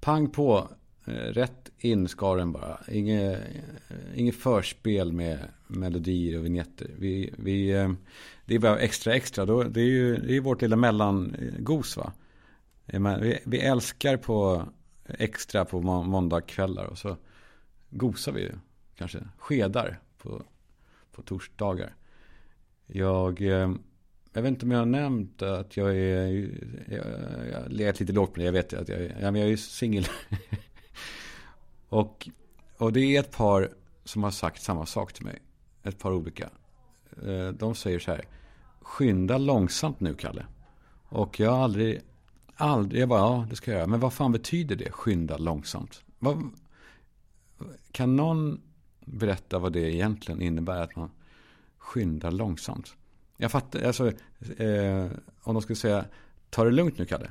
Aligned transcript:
pang 0.00 0.30
på. 0.30 0.68
Eh, 1.04 1.12
rätt 1.12 1.70
in 1.78 2.08
ska 2.08 2.34
den 2.34 2.52
bara. 2.52 2.80
Inget, 2.88 3.40
eh, 3.88 3.96
inget 4.14 4.34
förspel 4.34 5.12
med 5.12 5.38
melodier 5.66 6.38
och 6.38 6.44
vignetter. 6.44 6.90
Vi, 6.98 7.34
vi, 7.38 7.70
eh, 7.70 7.92
det 8.44 8.54
är 8.54 8.58
bara 8.58 8.78
extra 8.78 9.14
extra. 9.14 9.46
Då, 9.46 9.62
det 9.62 9.80
är 9.80 9.84
ju 9.84 10.16
det 10.16 10.36
är 10.36 10.40
vårt 10.40 10.62
lilla 10.62 10.76
mellangos 10.76 11.96
va. 11.96 12.12
Vi, 13.20 13.38
vi 13.44 13.58
älskar 13.58 14.16
på 14.16 14.68
extra 15.18 15.64
på 15.64 15.80
måndagkvällar. 15.80 16.84
Och 16.84 16.98
så 16.98 17.16
gosar 17.90 18.32
vi 18.32 18.50
kanske 18.96 19.18
skedar 19.38 20.00
på, 20.18 20.42
på 21.12 21.22
torsdagar. 21.22 21.94
Jag, 22.86 23.42
eh, 23.42 23.72
jag 24.32 24.42
vet 24.42 24.48
inte 24.48 24.66
om 24.66 24.70
jag 24.70 24.78
har 24.78 24.86
nämnt 24.86 25.42
att 25.42 25.76
jag 25.76 25.96
är, 25.96 26.50
jag, 26.88 27.06
jag 27.52 27.60
har 27.60 27.68
legat 27.68 28.00
lite 28.00 28.12
lågt 28.12 28.32
på 28.32 28.38
det. 28.38 28.44
Jag 28.44 28.52
vet 28.52 28.72
att 28.72 28.88
jag, 28.88 29.02
ja, 29.02 29.38
jag 29.38 29.38
är 29.38 29.56
singel. 29.56 30.06
och, 31.88 32.28
och 32.76 32.92
det 32.92 33.00
är 33.00 33.20
ett 33.20 33.36
par 33.36 33.70
som 34.04 34.22
har 34.22 34.30
sagt 34.30 34.62
samma 34.62 34.86
sak 34.86 35.12
till 35.12 35.24
mig. 35.24 35.38
Ett 35.82 35.98
par 35.98 36.12
olika. 36.12 36.50
Eh, 37.26 37.48
de 37.48 37.74
säger 37.74 37.98
så 37.98 38.10
här. 38.10 38.24
Skynda 38.80 39.38
långsamt 39.38 40.00
nu, 40.00 40.14
Kalle. 40.14 40.46
Och 41.08 41.40
jag 41.40 41.50
har 41.50 41.64
aldrig, 41.64 42.00
aldrig, 42.54 43.02
jag 43.02 43.08
bara, 43.08 43.20
ja 43.20 43.46
det 43.50 43.56
ska 43.56 43.70
jag 43.70 43.78
göra. 43.78 43.86
Men 43.86 44.00
vad 44.00 44.12
fan 44.12 44.32
betyder 44.32 44.76
det, 44.76 44.92
skynda 44.92 45.38
långsamt? 45.38 46.04
Vad, 46.18 46.50
kan 47.92 48.16
någon 48.16 48.60
berätta 49.04 49.58
vad 49.58 49.72
det 49.72 49.94
egentligen 49.94 50.42
innebär 50.42 50.82
att 50.82 50.96
man 50.96 51.10
skyndar 51.78 52.30
långsamt? 52.30 52.96
Jag 53.40 53.52
fattar, 53.52 53.82
alltså, 53.82 54.12
eh, 54.56 55.06
om 55.42 55.54
de 55.54 55.62
skulle 55.62 55.76
säga, 55.76 56.04
ta 56.50 56.64
det 56.64 56.70
lugnt 56.70 56.98
nu 56.98 57.04
Kalle. 57.04 57.30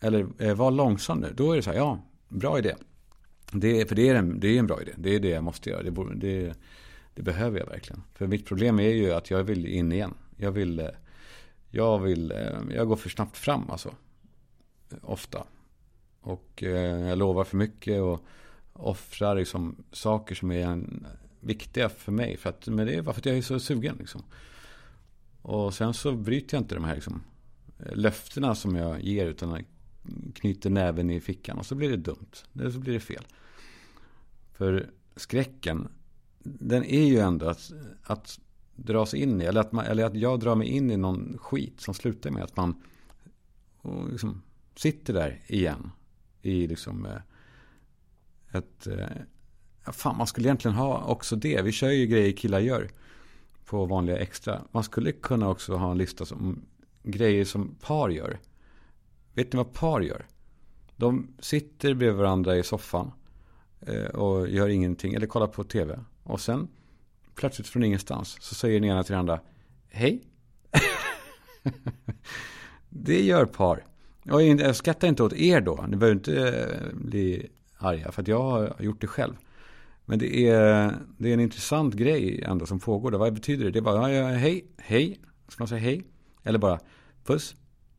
Eller 0.00 0.26
eh, 0.38 0.54
var 0.54 0.70
långsam 0.70 1.20
nu. 1.20 1.32
Då 1.36 1.52
är 1.52 1.56
det 1.56 1.62
så 1.62 1.70
här, 1.70 1.76
ja, 1.76 2.02
bra 2.28 2.58
idé. 2.58 2.74
Det, 3.52 3.88
för 3.88 3.96
det 3.96 4.08
är, 4.08 4.14
en, 4.14 4.40
det 4.40 4.48
är 4.48 4.58
en 4.58 4.66
bra 4.66 4.82
idé. 4.82 4.92
Det 4.96 5.14
är 5.14 5.20
det 5.20 5.28
jag 5.28 5.44
måste 5.44 5.70
göra. 5.70 5.82
Det, 5.82 6.14
det, 6.14 6.54
det 7.14 7.22
behöver 7.22 7.58
jag 7.58 7.66
verkligen. 7.66 8.02
För 8.14 8.26
mitt 8.26 8.46
problem 8.46 8.80
är 8.80 8.90
ju 8.90 9.12
att 9.12 9.30
jag 9.30 9.44
vill 9.44 9.66
in 9.66 9.92
igen. 9.92 10.14
Jag 10.36 10.52
vill, 10.52 10.80
eh, 10.80 10.86
jag 11.70 11.98
vill, 11.98 12.32
eh, 12.32 12.58
jag 12.74 12.88
går 12.88 12.96
för 12.96 13.08
snabbt 13.08 13.36
fram 13.36 13.70
alltså. 13.70 13.94
Ofta. 15.02 15.44
Och 16.20 16.62
eh, 16.62 17.08
jag 17.08 17.18
lovar 17.18 17.44
för 17.44 17.56
mycket 17.56 18.00
och 18.00 18.24
offrar 18.72 19.34
liksom 19.34 19.84
saker 19.92 20.34
som 20.34 20.50
är 20.50 20.66
en, 20.66 21.06
viktiga 21.40 21.88
för 21.88 22.12
mig. 22.12 22.36
För 22.36 22.50
att, 22.50 22.66
men 22.66 22.86
det 22.86 22.94
är 22.94 23.02
bara 23.02 23.12
för 23.12 23.20
att 23.20 23.26
jag 23.26 23.36
är 23.36 23.42
så 23.42 23.60
sugen 23.60 23.96
liksom. 23.98 24.22
Och 25.42 25.74
sen 25.74 25.94
så 25.94 26.12
bryter 26.12 26.56
jag 26.56 26.62
inte 26.62 26.74
de 26.74 26.84
här 26.84 26.94
liksom, 26.94 27.22
löftena 27.78 28.54
som 28.54 28.76
jag 28.76 29.02
ger. 29.02 29.26
Utan 29.26 29.50
jag 29.50 29.64
knyter 30.34 30.70
näven 30.70 31.10
i 31.10 31.20
fickan. 31.20 31.58
Och 31.58 31.66
så 31.66 31.74
blir 31.74 31.90
det 31.90 31.96
dumt. 31.96 32.32
Eller 32.54 32.70
så 32.70 32.78
blir 32.78 32.92
det 32.92 33.00
fel. 33.00 33.24
För 34.52 34.90
skräcken. 35.16 35.88
Den 36.42 36.84
är 36.84 37.04
ju 37.04 37.18
ändå 37.18 37.48
att, 37.48 37.72
att 38.02 38.40
dras 38.74 39.14
in 39.14 39.42
i. 39.42 39.44
Eller 39.44 39.60
att, 39.60 39.72
man, 39.72 39.84
eller 39.84 40.04
att 40.04 40.16
jag 40.16 40.40
drar 40.40 40.54
mig 40.54 40.68
in 40.68 40.90
i 40.90 40.96
någon 40.96 41.38
skit. 41.38 41.80
Som 41.80 41.94
slutar 41.94 42.30
med 42.30 42.42
att 42.42 42.56
man 42.56 42.82
liksom, 44.10 44.42
sitter 44.76 45.14
där 45.14 45.40
igen. 45.46 45.90
I 46.42 46.66
liksom 46.66 47.06
eh, 47.06 48.58
ett... 48.58 48.86
Eh, 48.86 49.92
fan, 49.92 50.16
man 50.16 50.26
skulle 50.26 50.48
egentligen 50.48 50.76
ha 50.76 51.04
också 51.04 51.36
det. 51.36 51.62
Vi 51.62 51.72
kör 51.72 51.90
ju 51.90 52.06
grejer 52.06 52.32
killar 52.32 52.60
gör. 52.60 52.90
På 53.70 53.86
vanliga 53.86 54.18
extra. 54.18 54.62
Man 54.70 54.84
skulle 54.84 55.12
kunna 55.12 55.48
också 55.48 55.76
ha 55.76 55.90
en 55.90 55.98
lista 55.98 56.24
som 56.24 56.62
grejer 57.02 57.44
som 57.44 57.74
par 57.74 58.08
gör. 58.08 58.38
Vet 59.34 59.52
ni 59.52 59.56
vad 59.56 59.72
par 59.72 60.00
gör? 60.00 60.26
De 60.96 61.28
sitter 61.40 61.94
bredvid 61.94 62.18
varandra 62.18 62.56
i 62.56 62.62
soffan. 62.62 63.12
Eh, 63.80 64.04
och 64.04 64.48
gör 64.48 64.68
ingenting. 64.68 65.14
Eller 65.14 65.26
kollar 65.26 65.46
på 65.46 65.64
tv. 65.64 66.00
Och 66.22 66.40
sen 66.40 66.68
plötsligt 67.34 67.68
från 67.68 67.84
ingenstans 67.84 68.36
så 68.40 68.54
säger 68.54 68.80
den 68.80 68.90
ena 68.90 69.02
till 69.02 69.12
den 69.12 69.20
andra. 69.20 69.40
Hej. 69.88 70.22
det 72.88 73.22
gör 73.22 73.44
par. 73.44 73.84
Och 74.30 74.42
jag 74.42 74.76
skrattar 74.76 75.08
inte 75.08 75.22
åt 75.22 75.32
er 75.32 75.60
då. 75.60 75.84
Ni 75.88 75.96
behöver 75.96 76.16
inte 76.16 76.48
eh, 76.48 76.96
bli 76.96 77.48
arga. 77.76 78.12
För 78.12 78.22
att 78.22 78.28
jag 78.28 78.42
har 78.42 78.76
gjort 78.80 79.00
det 79.00 79.06
själv. 79.06 79.34
Men 80.10 80.18
det 80.18 80.48
är, 80.48 80.98
det 81.18 81.28
är 81.28 81.34
en 81.34 81.40
intressant 81.40 81.94
grej 81.94 82.42
ändå 82.42 82.66
som 82.66 82.80
pågår. 82.80 83.12
Vad 83.12 83.34
betyder 83.34 83.64
det? 83.64 83.70
Det 83.70 83.78
är 83.78 83.82
bara 83.82 84.12
ja, 84.12 84.26
hej, 84.26 84.64
hej. 84.76 85.20
Ska 85.48 85.62
man 85.62 85.68
säga 85.68 85.80
hej? 85.80 86.04
Eller 86.42 86.58
bara 86.58 86.80
puss? 87.24 87.56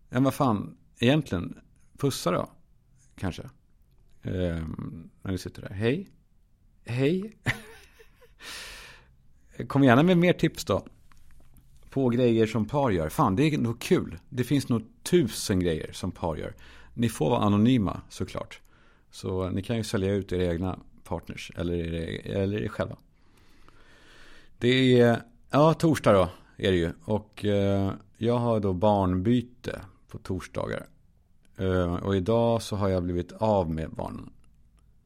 Ja, 0.10 0.20
vad 0.20 0.34
fan, 0.34 0.78
egentligen, 1.00 1.60
pussa 1.98 2.32
då. 2.32 2.50
Kanske. 3.16 3.50
Ehm, 4.24 5.10
när 5.22 5.32
vi 5.32 5.38
sitter 5.38 5.62
där. 5.62 5.70
Hej. 5.70 6.08
Hej. 6.86 7.38
Kom 9.68 9.84
gärna 9.84 10.04
med 10.04 10.18
mer 10.18 10.34
tips 10.34 10.66
då. 10.66 10.86
På 11.90 12.10
grejer 12.10 12.48
som 12.48 12.66
par 12.66 12.92
gör. 12.92 13.10
Fan, 13.10 13.36
det 13.36 13.44
är 13.44 13.58
nog 13.58 13.80
kul. 13.80 14.20
Det 14.30 14.44
finns 14.44 14.70
nog 14.70 14.84
tusen 15.04 15.60
grejer 15.60 15.92
som 15.92 16.12
par 16.12 16.36
gör. 16.36 16.56
Ni 16.94 17.10
får 17.10 17.30
vara 17.30 17.42
anonyma 17.42 18.02
såklart. 18.10 18.62
Så 19.12 19.46
eh, 19.46 19.52
ni 19.52 19.64
kan 19.64 19.78
ju 19.78 19.84
sälja 19.84 20.14
ut 20.14 20.32
era 20.32 20.44
egna 20.44 20.80
partners 21.12 21.52
eller 21.56 21.74
er, 21.74 22.32
eller 22.44 22.64
er 22.64 22.68
själva. 22.68 22.98
Det 24.58 25.02
är, 25.02 25.22
ja 25.52 25.74
torsdag 25.74 26.14
då 26.14 26.30
är 26.58 26.72
det 26.72 26.78
ju. 26.78 26.92
Och 27.06 27.46
eh, 27.46 27.92
jag 28.18 28.38
har 28.38 28.60
då 28.60 28.74
barnbyte 28.74 29.82
på 30.08 30.18
torsdagar. 30.18 30.88
Eh, 31.58 31.96
och 31.96 32.16
idag 32.16 32.62
så 32.62 32.76
har 32.76 32.90
jag 32.90 33.04
blivit 33.04 33.32
av 33.32 33.70
med 33.70 33.90
barnen. 33.90 34.30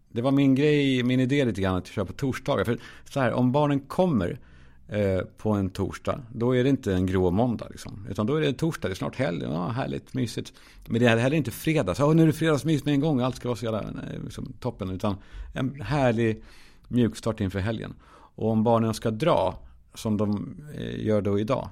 Det 0.09 0.21
var 0.21 0.31
min 0.31 0.55
grej, 0.55 1.03
min 1.03 1.19
idé 1.19 1.45
lite 1.45 1.61
grann 1.61 1.75
att 1.75 1.87
köra 1.87 2.05
på 2.05 2.13
torsdagar. 2.13 2.63
För 2.63 2.79
så 3.05 3.19
här, 3.19 3.33
om 3.33 3.51
barnen 3.51 3.79
kommer 3.79 4.39
Eh, 4.87 5.21
på 5.37 5.51
en 5.51 5.69
torsdag. 5.69 6.21
Då 6.33 6.55
är 6.55 6.63
det 6.63 6.69
inte 6.69 6.93
en 6.93 7.05
grå 7.05 7.31
måndag. 7.31 7.67
Liksom. 7.69 8.07
Utan 8.09 8.25
då 8.25 8.35
är 8.35 8.41
det 8.41 8.53
torsdag, 8.53 8.87
det 8.87 8.93
är 8.93 8.95
snart 8.95 9.15
helg. 9.15 9.43
Ja, 9.43 9.67
härligt, 9.67 10.13
mysigt. 10.13 10.53
Men 10.85 11.01
det 11.01 11.07
är 11.07 11.17
heller 11.17 11.37
inte 11.37 11.51
fredag. 11.51 11.95
Så, 11.95 12.13
nu 12.13 12.23
är 12.23 12.27
det 12.27 12.33
fredagsmys 12.33 12.85
med 12.85 12.93
en 12.93 12.99
gång. 12.99 13.19
Allt 13.19 13.35
ska 13.35 13.47
vara 13.47 13.55
så 13.55 13.65
jävla 13.65 13.81
eh, 13.81 14.23
liksom, 14.23 14.53
toppen. 14.59 14.89
Utan 14.89 15.15
en 15.53 15.81
härlig 15.81 16.43
mjukstart 16.87 17.41
inför 17.41 17.59
helgen. 17.59 17.93
Och 18.35 18.49
om 18.49 18.63
barnen 18.63 18.93
ska 18.93 19.11
dra, 19.11 19.59
som 19.93 20.17
de 20.17 20.57
eh, 20.75 21.05
gör 21.05 21.21
då 21.21 21.39
idag. 21.39 21.69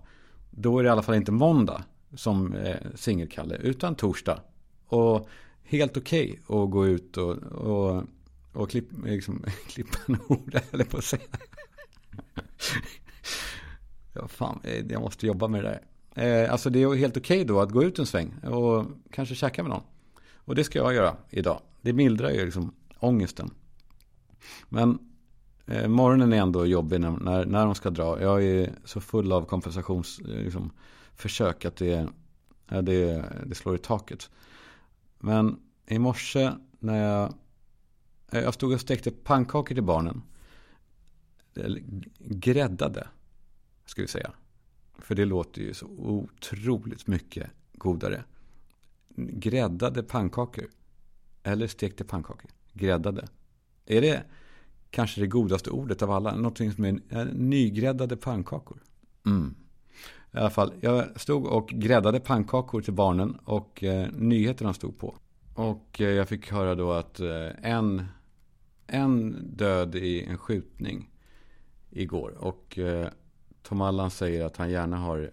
Då 0.52 0.80
är 0.80 0.84
det 0.84 0.88
i 0.88 0.92
alla 0.92 1.02
fall 1.02 1.16
inte 1.16 1.32
måndag 1.32 1.84
som 2.16 2.54
eh, 2.54 2.78
singelkalle. 2.96 3.56
Utan 3.56 3.96
torsdag. 3.96 4.40
Och 4.88 5.30
helt 5.64 5.98
okej 5.98 6.40
okay 6.48 6.64
att 6.64 6.72
gå 6.72 6.88
ut 6.88 7.18
och, 7.18 7.38
och, 7.44 8.04
och 8.54 8.70
klipp, 8.70 8.92
eh, 9.06 9.12
liksom, 9.12 9.46
klippa 9.68 9.98
en 10.08 10.16
hora, 10.16 10.60
eller 10.72 10.84
på 10.84 10.98
att 10.98 11.04
säga. 11.04 11.24
Ja, 14.14 14.28
fan, 14.28 14.60
eh, 14.64 14.86
jag 14.90 15.02
måste 15.02 15.28
jobba 15.28 15.48
med 15.48 15.64
det 15.64 15.70
där. 15.70 15.82
Eh, 16.16 16.52
alltså 16.52 16.70
det 16.70 16.84
är 16.84 16.96
helt 16.96 17.18
okej 17.18 17.38
okay 17.38 17.48
då 17.48 17.62
att 17.62 17.72
gå 17.72 17.84
ut 17.84 18.00
en 18.00 18.06
sväng 18.06 18.34
och 18.44 18.86
kanske 19.12 19.36
käka 19.36 19.64
med 19.64 19.70
någon. 19.70 19.84
Och 20.36 20.56
det 20.56 20.64
ska 20.64 20.80
jag 20.80 20.94
göra 20.94 21.16
idag. 21.30 21.60
Det 21.82 21.94
mildrar 21.94 22.30
ju 22.30 22.46
liksom 22.46 22.74
ångesten. 23.00 23.50
Men 24.70 25.00
eh, 25.66 25.88
morgonen 25.88 26.34
är 26.34 26.38
ändå 26.38 26.66
jobbig 26.66 27.02
när, 27.02 27.12
när, 27.12 27.46
när 27.46 27.66
de 27.66 27.76
ska 27.76 27.90
dra. 27.90 28.22
Jag 28.22 28.44
är 28.44 28.74
så 28.86 29.02
full 29.02 29.32
av 29.32 29.46
kompensationsförsök 29.46 30.30
eh, 30.30 30.44
liksom, 30.44 30.72
att 31.68 31.76
det, 31.76 32.08
ja, 32.70 32.82
det, 32.82 33.26
det 33.46 33.56
slår 33.56 33.76
i 33.76 33.80
taket. 33.80 34.30
Men 35.20 35.60
i 35.88 36.00
morse 36.00 36.52
när 36.80 37.04
jag, 37.04 37.34
eh, 38.32 38.42
jag 38.42 38.54
stod 38.54 38.74
och 38.74 38.82
stekte 38.82 39.12
pannkakor 39.12 39.76
till 39.76 39.84
barnen. 39.84 40.22
Gräddade 42.20 43.08
ska 43.86 44.02
vi 44.02 44.08
säga. 44.08 44.32
För 45.00 45.16
det 45.16 45.26
låter 45.26 45.62
ju 45.62 45.74
så 45.74 45.88
otroligt 45.98 47.08
mycket 47.08 47.50
godare. 47.74 48.24
Gräddade 49.16 50.04
pannkakor. 50.04 50.66
Eller 51.44 51.68
stekte 51.68 52.04
pannkakor. 52.04 52.52
Gräddade. 52.74 53.28
Är 53.86 54.02
det 54.02 54.24
kanske 54.90 55.22
det 55.22 55.28
godaste 55.28 55.70
ordet 55.70 56.02
av 56.02 56.12
alla? 56.12 56.36
Någonting 56.36 56.72
som 56.72 56.86
är 56.86 57.34
nygräddade 57.34 58.18
pannkakor. 58.18 58.84
Mm. 59.26 59.56
I 60.34 60.38
alla 60.38 60.50
fall, 60.50 60.74
jag 60.82 61.22
stod 61.22 61.46
och 61.46 61.70
gräddade 61.70 62.20
pannkakor 62.20 62.82
till 62.82 62.94
barnen 62.94 63.38
och 63.46 63.84
eh, 63.84 64.12
nyheterna 64.12 64.74
stod 64.74 65.00
på. 65.00 65.16
Och 65.54 66.02
eh, 66.02 66.10
jag 66.10 66.30
fick 66.30 66.52
höra 66.52 66.76
då 66.76 66.92
att 66.92 67.20
eh, 67.20 67.48
en, 67.62 68.06
en 68.88 69.38
död 69.58 69.96
i 69.96 70.24
en 70.24 70.38
skjutning 70.38 71.10
igår. 71.90 72.36
Och 72.40 72.80
eh, 72.80 73.08
Tom 73.64 73.82
Allan 73.82 74.12
säger 74.12 74.46
att 74.46 74.58
han 74.58 74.70
gärna 74.70 74.98
har 74.98 75.32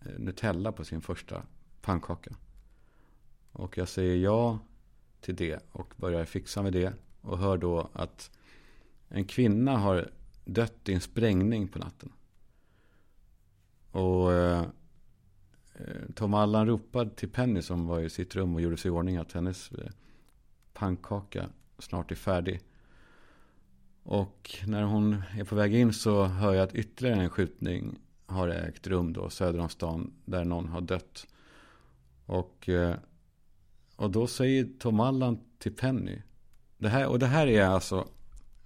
eh, 0.00 0.18
Nutella 0.18 0.72
på 0.72 0.84
sin 0.84 1.00
första 1.00 1.42
pannkaka. 1.80 2.36
Och 3.52 3.78
jag 3.78 3.88
säger 3.88 4.16
ja 4.16 4.58
till 5.20 5.36
det 5.36 5.60
och 5.72 5.94
börjar 5.96 6.24
fixa 6.24 6.62
med 6.62 6.72
det. 6.72 6.92
Och 7.20 7.38
hör 7.38 7.58
då 7.58 7.90
att 7.92 8.30
en 9.08 9.24
kvinna 9.24 9.76
har 9.76 10.10
dött 10.44 10.88
i 10.88 10.94
en 10.94 11.00
sprängning 11.00 11.68
på 11.68 11.78
natten. 11.78 12.12
Och 13.90 14.32
eh, 14.32 14.64
eh 15.74 16.10
Tom 16.14 16.34
Allan 16.34 16.66
ropade 16.66 17.10
till 17.10 17.30
Penny 17.30 17.62
som 17.62 17.86
var 17.86 18.00
i 18.00 18.10
sitt 18.10 18.36
rum 18.36 18.54
och 18.54 18.60
gjorde 18.60 18.76
sig 18.76 18.88
i 18.88 18.92
ordning 18.92 19.16
att 19.16 19.32
hennes 19.32 19.72
eh, 19.72 19.90
pannkaka 20.72 21.48
snart 21.78 22.10
är 22.10 22.16
färdig. 22.16 22.60
Och 24.02 24.58
när 24.66 24.82
hon 24.82 25.22
är 25.36 25.44
på 25.44 25.54
väg 25.54 25.74
in 25.74 25.92
så 25.92 26.24
hör 26.24 26.54
jag 26.54 26.62
att 26.62 26.74
ytterligare 26.74 27.20
en 27.20 27.30
skjutning 27.30 27.98
har 28.26 28.48
ägt 28.48 28.86
rum 28.86 29.12
då 29.12 29.30
söder 29.30 29.58
om 29.58 29.68
stan 29.68 30.12
där 30.24 30.44
någon 30.44 30.68
har 30.68 30.80
dött. 30.80 31.26
Och, 32.26 32.68
eh, 32.68 32.96
och 33.96 34.10
då 34.10 34.26
säger 34.26 34.68
Tom 34.78 35.00
Allan 35.00 35.40
till 35.58 35.76
Penny. 35.76 36.22
Det 36.78 36.88
här, 36.88 37.06
och 37.06 37.18
det 37.18 37.26
här 37.26 37.46
är 37.46 37.64
alltså, 37.64 38.08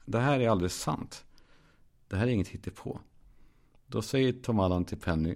det 0.04 0.18
här 0.18 0.40
är 0.40 0.48
alldeles 0.48 0.80
sant. 0.80 1.24
Det 2.08 2.16
här 2.16 2.26
är 2.26 2.30
inget 2.30 2.48
hittepå. 2.48 3.00
Då 3.86 4.02
säger 4.02 4.32
Tom 4.32 4.60
Allan 4.60 4.84
till 4.84 4.98
Penny. 4.98 5.34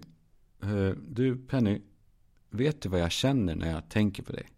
Eh, 0.62 0.90
du 1.08 1.36
Penny, 1.36 1.80
vet 2.50 2.82
du 2.82 2.88
vad 2.88 3.00
jag 3.00 3.12
känner 3.12 3.54
när 3.54 3.70
jag 3.70 3.88
tänker 3.88 4.22
på 4.22 4.32
dig? 4.32 4.48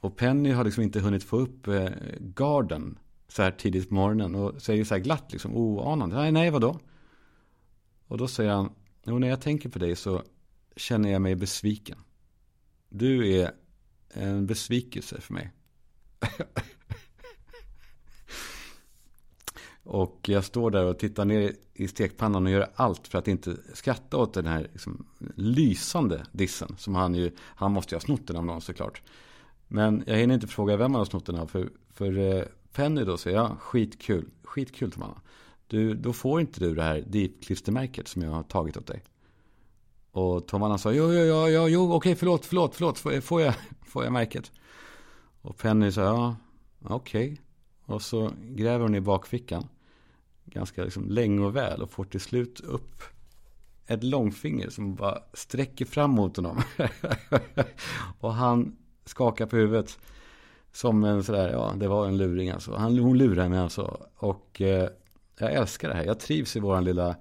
Och 0.00 0.16
Penny 0.16 0.50
har 0.50 0.64
liksom 0.64 0.82
inte 0.82 1.00
hunnit 1.00 1.24
få 1.24 1.36
upp 1.36 1.68
eh, 1.68 1.90
garden 2.18 2.98
så 3.32 3.42
här 3.42 3.50
tidigt 3.50 3.88
på 3.88 3.94
morgonen 3.94 4.34
och 4.34 4.62
säger 4.62 4.84
så 4.84 4.94
här 4.94 5.00
glatt 5.00 5.32
liksom 5.32 5.56
oanande. 5.56 6.16
Nej, 6.16 6.32
nej, 6.32 6.50
vadå? 6.50 6.78
Och 8.06 8.18
då 8.18 8.28
säger 8.28 8.50
han, 8.50 8.72
jo, 9.04 9.18
när 9.18 9.28
jag 9.28 9.40
tänker 9.40 9.68
på 9.68 9.78
dig 9.78 9.96
så 9.96 10.22
känner 10.76 11.12
jag 11.12 11.22
mig 11.22 11.34
besviken. 11.34 11.98
Du 12.88 13.32
är 13.32 13.50
en 14.08 14.46
besvikelse 14.46 15.20
för 15.20 15.34
mig. 15.34 15.52
och 19.82 20.28
jag 20.28 20.44
står 20.44 20.70
där 20.70 20.84
och 20.84 20.98
tittar 20.98 21.24
ner 21.24 21.52
i 21.74 21.88
stekpannan 21.88 22.46
och 22.46 22.52
gör 22.52 22.70
allt 22.74 23.08
för 23.08 23.18
att 23.18 23.28
inte 23.28 23.56
skratta 23.74 24.16
åt 24.16 24.34
den 24.34 24.46
här 24.46 24.68
liksom, 24.72 25.06
lysande 25.36 26.26
dissen. 26.32 26.76
Som 26.78 26.94
han 26.94 27.14
ju, 27.14 27.30
han 27.38 27.72
måste 27.72 27.94
ju 27.94 27.96
ha 27.96 28.00
snott 28.00 28.26
den 28.26 28.36
av 28.36 28.44
någon 28.44 28.60
såklart. 28.60 29.02
Men 29.68 30.04
jag 30.06 30.16
hinner 30.16 30.34
inte 30.34 30.46
fråga 30.46 30.76
vem 30.76 30.92
han 30.92 30.98
har 31.00 31.04
snott 31.04 31.26
den 31.26 31.36
av. 31.36 31.46
För, 31.46 31.70
för 31.90 32.18
eh, 32.18 32.44
eh, 32.72 32.76
Penny 32.76 33.04
då 33.04 33.16
säger 33.16 33.36
jag, 33.36 33.60
skitkul, 33.60 34.30
skitkul 34.44 34.92
Tomana. 34.92 35.20
Du, 35.66 35.94
då 35.94 36.12
får 36.12 36.40
inte 36.40 36.60
du 36.60 36.74
det 36.74 36.82
här 36.82 37.04
deep-klistermärket 37.06 38.08
som 38.08 38.22
jag 38.22 38.30
har 38.30 38.42
tagit 38.42 38.76
åt 38.76 38.86
dig. 38.86 39.02
Och 40.10 40.46
Tom 40.46 40.62
Anna 40.62 40.78
sa, 40.78 40.92
jo, 40.92 41.12
jo, 41.12 41.24
jo, 41.24 41.48
jo, 41.48 41.68
jo 41.68 41.92
okej, 41.92 42.16
förlåt, 42.16 42.46
förlåt, 42.46 42.74
förlåt, 42.74 42.98
får 43.24 43.42
jag, 43.42 43.54
får 43.86 44.04
jag 44.04 44.12
märket? 44.12 44.52
Och 45.42 45.56
Penny 45.56 45.92
sa, 45.92 46.02
ja, 46.02 46.36
okej. 46.82 47.32
Okay. 47.32 47.38
Och 47.84 48.02
så 48.02 48.30
gräver 48.42 48.82
hon 48.82 48.94
i 48.94 49.00
bakfickan 49.00 49.68
ganska 50.44 50.84
liksom 50.84 51.10
länge 51.10 51.40
och 51.40 51.56
väl 51.56 51.82
och 51.82 51.90
får 51.90 52.04
till 52.04 52.20
slut 52.20 52.60
upp 52.60 53.02
ett 53.86 54.04
långfinger 54.04 54.70
som 54.70 54.94
bara 54.94 55.18
sträcker 55.32 55.84
fram 55.84 56.10
mot 56.10 56.36
honom. 56.36 56.62
och 58.20 58.34
han 58.34 58.76
skakar 59.04 59.46
på 59.46 59.56
huvudet 59.56 59.98
som 60.72 61.04
en 61.04 61.24
sådär, 61.24 61.52
ja, 61.52 61.74
det 61.76 61.88
var 61.88 62.06
en 62.06 62.16
luring 62.16 62.50
alltså. 62.50 62.74
Han, 62.74 62.98
hon 62.98 63.18
lurade 63.18 63.48
mig 63.48 63.58
alltså. 63.58 64.06
Och 64.16 64.60
eh, 64.60 64.88
jag 65.38 65.52
älskar 65.52 65.88
det 65.88 65.94
här. 65.94 66.04
Jag 66.04 66.20
trivs 66.20 66.56
i 66.56 66.60
våran 66.60 66.84
lilla 66.84 67.16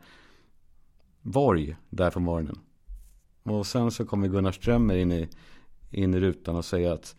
borg 1.21 1.75
där 1.89 2.11
på 2.11 2.19
morgonen. 2.19 2.59
Och 3.43 3.67
sen 3.67 3.91
så 3.91 4.05
kommer 4.05 4.27
Gunnar 4.27 4.51
Strömmer 4.51 4.95
in 4.95 5.11
i, 5.11 5.29
in 5.89 6.13
i 6.13 6.19
rutan 6.19 6.55
och 6.55 6.65
säger 6.65 6.91
att, 6.91 7.15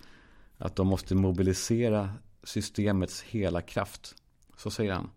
att 0.58 0.76
de 0.76 0.87
måste 0.87 1.14
mobilisera 1.14 2.11
systemets 2.43 3.23
hela 3.23 3.61
kraft. 3.61 4.14
Så 4.56 4.70
säger 4.70 4.93
han. 4.93 5.11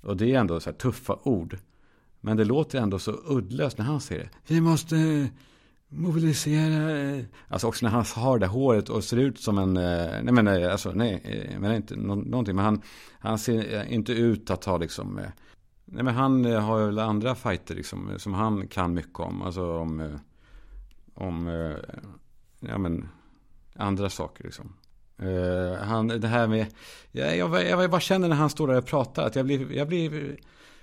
Och 0.00 0.16
det 0.16 0.34
är 0.34 0.38
ändå 0.38 0.60
så 0.60 0.70
här 0.70 0.76
tuffa 0.76 1.18
ord. 1.22 1.58
Men 2.20 2.36
det 2.36 2.44
låter 2.44 2.80
ändå 2.80 2.98
så 2.98 3.12
uddlöst 3.12 3.78
när 3.78 3.84
han 3.84 4.00
säger 4.00 4.22
det. 4.22 4.54
Vi 4.54 4.60
måste 4.60 5.28
mobilisera. 5.88 7.00
Eh, 7.00 7.24
alltså 7.48 7.66
också 7.66 7.86
när 7.86 7.92
han 7.92 8.04
har 8.14 8.38
det 8.38 8.46
håret 8.46 8.88
och 8.88 9.04
ser 9.04 9.16
ut 9.16 9.40
som 9.40 9.58
en, 9.58 9.76
eh, 9.76 10.22
nej 10.22 10.34
men 10.34 10.44
nej, 10.44 10.70
alltså 10.70 10.92
nej, 10.92 11.56
men 11.60 11.74
inte 11.74 11.96
någonting. 11.96 12.56
Men 12.56 12.64
han, 12.64 12.82
han 13.18 13.38
ser 13.38 13.84
inte 13.84 14.12
ut 14.12 14.50
att 14.50 14.64
ha 14.64 14.78
liksom, 14.78 15.20
nej 15.84 16.04
men 16.04 16.14
han 16.14 16.44
har 16.44 16.86
väl 16.86 16.98
andra 16.98 17.34
fighter 17.34 17.74
liksom 17.74 18.10
som 18.16 18.34
han 18.34 18.68
kan 18.68 18.94
mycket 18.94 19.20
om. 19.20 19.42
Alltså 19.42 19.78
om, 19.78 20.18
om, 21.14 21.46
ja 22.60 22.78
men 22.78 23.08
andra 23.74 24.10
saker 24.10 24.44
liksom. 24.44 24.72
han, 25.80 26.08
det 26.08 26.28
här 26.28 26.46
med, 26.46 26.66
jag, 27.12 27.36
jag, 27.36 27.64
jag 27.64 27.90
bara 27.90 28.00
känner 28.00 28.28
när 28.28 28.36
han 28.36 28.50
står 28.50 28.68
där 28.68 28.78
och 28.78 28.86
pratar 28.86 29.26
att 29.26 29.36
jag 29.36 29.46
blir, 29.46 29.72
jag 29.72 29.88
blir 29.88 30.36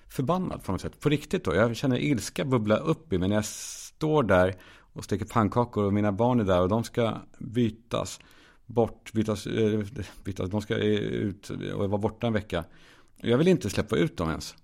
förbannad 0.07 0.63
på 0.63 0.72
något 0.72 0.81
sätt. 0.81 1.00
På 1.00 1.10
riktigt 1.10 1.44
då. 1.44 1.56
Jag 1.56 1.75
känner 1.75 1.98
ilska 1.98 2.46
bubbla 2.46 2.78
upp 2.78 3.13
i 3.13 3.18
mig 3.18 3.30
när 3.30 3.36
jag 3.36 3.46
står 3.46 4.24
där 4.24 4.56
och 4.95 5.03
steker 5.03 5.25
pannkakor 5.25 5.83
och 5.83 5.94
mina 5.94 6.12
barn 6.12 6.39
är 6.39 6.44
där 6.44 6.62
och 6.62 6.69
de 6.69 6.83
ska 6.83 7.18
bytas 7.38 8.19
bort, 8.65 9.13
bytas, 9.13 9.47
äh, 9.47 9.80
bytas 10.24 10.50
de 10.50 10.62
ska 10.62 10.77
eh, 10.77 11.00
ut 11.00 11.50
och 11.50 11.89
vara 11.89 12.01
borta 12.01 12.27
en 12.27 12.33
vecka. 12.33 12.63
Jag 13.15 13.38
vill 13.38 13.47
inte 13.47 13.69
släppa 13.69 13.95
ut 13.95 14.18
dem 14.18 14.30
ens. 14.30 14.56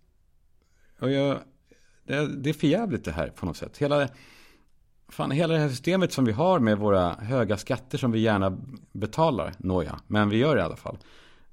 Och 1.00 1.12
jag, 1.12 1.39
det, 2.04 2.28
det 2.28 2.50
är 2.50 2.54
för 2.54 2.68
jävligt 2.68 3.06
det 3.06 3.12
här 3.12 3.28
på 3.28 3.45
något 3.45 3.57
sätt. 3.57 3.78
Hela, 3.78 4.07
fan, 5.10 5.31
hela 5.31 5.54
det 5.54 5.60
här 5.60 5.69
systemet 5.69 6.13
som 6.13 6.25
vi 6.25 6.31
har 6.31 6.60
med 6.60 6.78
våra 6.78 7.13
höga 7.13 7.57
skatter 7.57 7.98
som 7.98 8.12
vi 8.12 8.19
gärna 8.19 8.57
betalar, 8.92 9.54
nåja, 9.57 10.00
men 10.07 10.30
vi 10.30 10.38
gör 10.38 10.56
det 10.56 10.62
i 10.62 10.66
alla 10.66 10.75
fall. 10.75 10.98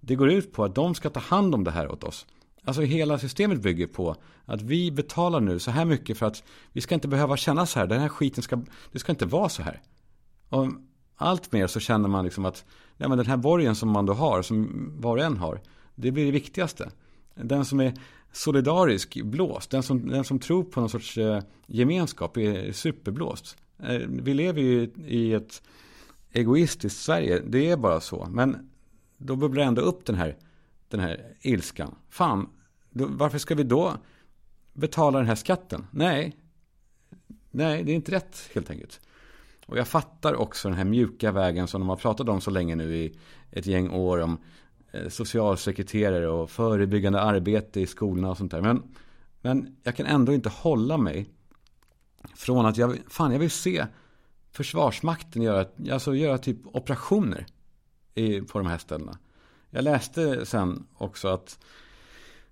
Det 0.01 0.15
går 0.15 0.31
ut 0.31 0.53
på 0.53 0.65
att 0.65 0.75
de 0.75 0.95
ska 0.95 1.11
ta 1.11 1.21
hand 1.21 1.55
om 1.55 1.65
det 1.65 1.71
här 1.71 1.93
åt 1.93 2.05
oss. 2.05 2.27
Alltså 2.69 2.83
hela 2.83 3.19
systemet 3.19 3.63
bygger 3.63 3.87
på 3.87 4.17
att 4.45 4.63
vi 4.63 4.91
betalar 4.91 5.41
nu 5.41 5.59
så 5.59 5.71
här 5.71 5.85
mycket 5.85 6.19
för 6.19 6.27
att 6.27 6.43
vi 6.73 6.81
ska 6.81 6.95
inte 6.95 7.09
behöva 7.09 7.37
känna 7.37 7.67
så 7.67 7.79
här. 7.79 7.87
Den 7.87 8.01
här 8.01 8.09
skiten 8.09 8.43
ska, 8.43 8.63
det 8.93 8.99
ska 8.99 9.13
inte 9.13 9.27
vara 9.27 9.49
så 9.49 9.63
här. 9.63 9.83
Och 10.49 10.69
allt 11.17 11.53
mer 11.53 11.67
så 11.67 11.81
känner 11.81 12.09
man 12.09 12.25
liksom 12.25 12.45
att 12.45 12.65
nej, 12.97 13.09
men 13.09 13.19
den 13.19 13.27
här 13.27 13.37
borgen 13.37 13.75
som 13.75 13.91
man 13.91 14.07
då 14.07 14.13
har, 14.13 14.43
som 14.43 14.91
var 15.01 15.17
och 15.17 15.23
en 15.23 15.37
har, 15.37 15.61
det 15.95 16.11
blir 16.11 16.25
det 16.25 16.31
viktigaste. 16.31 16.91
Den 17.35 17.65
som 17.65 17.81
är 17.81 17.95
solidarisk 18.33 19.23
blåst, 19.23 19.71
den 19.71 19.83
som, 19.83 20.09
den 20.09 20.25
som 20.25 20.39
tror 20.39 20.65
på 20.65 20.81
någon 20.81 20.91
sorts 20.91 21.19
eh, 21.19 21.43
gemenskap 21.67 22.37
är 22.37 22.73
superblåst. 22.73 23.57
Eh, 23.83 24.01
vi 24.09 24.35
lever 24.35 24.61
ju 24.61 24.91
i 25.07 25.35
ett 25.35 25.63
egoistiskt 26.33 27.01
Sverige, 27.01 27.43
det 27.47 27.71
är 27.71 27.77
bara 27.77 28.01
så. 28.01 28.29
Men 28.31 28.71
då 29.19 29.37
bubblar 29.37 29.63
ändå 29.63 29.83
upp 29.83 30.07
den 30.07 30.15
här 30.15 30.37
den 30.89 31.01
här 31.01 31.37
ilskan. 31.41 31.95
Fan, 32.09 32.49
då, 32.91 33.07
varför 33.07 33.39
ska 33.39 33.55
vi 33.55 33.63
då 33.63 33.97
betala 34.73 35.19
den 35.19 35.27
här 35.27 35.35
skatten? 35.35 35.87
Nej, 35.91 36.37
nej, 37.51 37.85
det 37.85 37.93
är 37.93 37.95
inte 37.95 38.13
rätt 38.13 38.51
helt 38.55 38.71
enkelt. 38.71 39.01
Och 39.67 39.79
jag 39.79 39.89
fattar 39.89 40.35
också 40.35 40.69
den 40.69 40.77
här 40.77 40.85
mjuka 40.85 41.33
vägen 41.33 41.69
som 41.69 41.81
de 41.81 41.89
har 41.89 41.97
pratat 41.97 42.29
om 42.29 42.41
så 42.41 42.51
länge 42.51 42.77
nu 42.77 42.97
i 42.97 43.19
ett 43.51 43.67
gäng 43.67 43.91
år 43.91 44.19
om 44.19 44.39
eh, 44.93 45.09
socialsekreterare 45.09 46.29
och 46.29 46.51
förebyggande 46.51 47.21
arbete 47.21 47.81
i 47.81 47.87
skolorna 47.87 48.31
och 48.31 48.37
sånt 48.37 48.51
där. 48.51 48.61
Men, 48.61 48.83
men 49.41 49.77
jag 49.83 49.97
kan 49.97 50.07
ändå 50.07 50.33
inte 50.33 50.49
hålla 50.49 50.97
mig 50.97 51.31
från 52.35 52.67
att 52.67 52.77
jag, 52.77 52.99
fan, 53.09 53.33
jag 53.33 53.39
vill 53.39 53.51
se 53.51 53.87
Försvarsmakten 54.51 55.43
göra, 55.43 55.93
alltså 55.93 56.15
göra 56.15 56.39
typ 56.39 56.59
operationer 56.65 57.47
i, 58.15 58.41
på 58.41 58.59
de 58.59 58.67
här 58.67 58.79
ställena. 58.79 59.19
Jag 59.71 59.85
läste 59.85 60.47
sen 60.47 60.87
också 60.95 61.29
att 61.29 61.59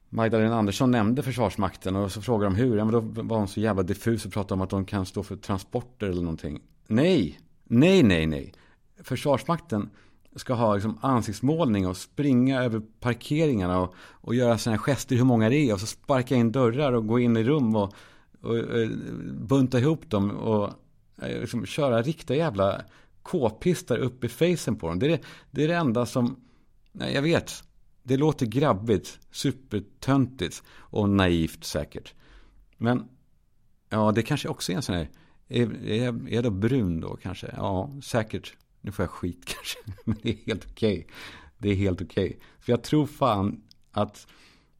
Magdalena 0.08 0.56
Andersson 0.56 0.90
nämnde 0.90 1.22
Försvarsmakten 1.22 1.96
och 1.96 2.12
så 2.12 2.22
frågade 2.22 2.54
de 2.54 2.56
hur. 2.56 2.76
Ja, 2.76 2.84
men 2.84 2.92
då 2.92 3.22
var 3.22 3.38
hon 3.38 3.48
så 3.48 3.60
jävla 3.60 3.82
diffus 3.82 4.26
och 4.26 4.32
pratade 4.32 4.54
om 4.54 4.60
att 4.60 4.70
de 4.70 4.84
kan 4.84 5.06
stå 5.06 5.22
för 5.22 5.36
transporter 5.36 6.06
eller 6.06 6.22
någonting. 6.22 6.60
Nej, 6.86 7.40
nej, 7.64 8.02
nej, 8.02 8.26
nej. 8.26 8.52
Försvarsmakten 9.02 9.90
ska 10.36 10.54
ha 10.54 10.74
liksom 10.74 10.98
ansiktsmålning 11.02 11.86
och 11.86 11.96
springa 11.96 12.62
över 12.62 12.82
parkeringarna 13.00 13.80
och, 13.80 13.94
och 13.98 14.34
göra 14.34 14.58
sådana 14.58 14.76
här 14.76 14.84
gester 14.84 15.16
hur 15.16 15.24
många 15.24 15.48
det 15.48 15.56
är 15.56 15.72
och 15.72 15.80
så 15.80 15.86
sparka 15.86 16.34
in 16.34 16.52
dörrar 16.52 16.92
och 16.92 17.06
gå 17.06 17.18
in 17.18 17.36
i 17.36 17.44
rum 17.44 17.76
och, 17.76 17.94
och, 18.42 18.50
och 18.50 18.80
eh, 18.80 18.88
bunta 19.32 19.78
ihop 19.78 20.10
dem 20.10 20.30
och 20.30 20.70
eh, 21.22 21.40
liksom 21.40 21.66
köra 21.66 22.02
riktiga 22.02 22.36
jävla 22.36 22.80
k-pistar 23.22 23.98
upp 23.98 24.24
i 24.24 24.28
facen 24.28 24.76
på 24.76 24.88
dem. 24.88 24.98
Det 24.98 25.06
är 25.06 25.10
det, 25.10 25.20
det 25.50 25.64
är 25.64 25.68
det 25.68 25.74
enda 25.74 26.06
som 26.06 26.36
Nej, 26.98 27.14
jag 27.14 27.22
vet. 27.22 27.64
Det 28.08 28.16
låter 28.16 28.46
grabbigt, 28.46 29.18
supertöntigt 29.30 30.62
och 30.68 31.08
naivt 31.08 31.64
säkert. 31.64 32.14
Men 32.76 33.08
ja, 33.88 34.12
det 34.12 34.22
kanske 34.22 34.48
också 34.48 34.72
är 34.72 34.76
en 34.76 34.82
sån 34.82 34.94
här. 34.94 35.10
Är, 35.48 35.84
är, 35.84 36.28
är 36.28 36.34
jag 36.34 36.44
då 36.44 36.50
brun 36.50 37.00
då 37.00 37.16
kanske? 37.16 37.54
Ja, 37.56 37.90
säkert. 38.02 38.56
Nu 38.80 38.92
får 38.92 39.02
jag 39.02 39.10
skit 39.10 39.44
kanske. 39.44 39.78
Men 40.04 40.16
det 40.22 40.30
är 40.30 40.36
helt 40.46 40.66
okej. 40.70 40.98
Okay. 40.98 41.14
Det 41.58 41.68
är 41.68 41.74
helt 41.74 42.02
okej. 42.02 42.26
Okay. 42.26 42.40
För 42.60 42.72
jag 42.72 42.82
tror 42.82 43.06
fan 43.06 43.62
att 43.90 44.26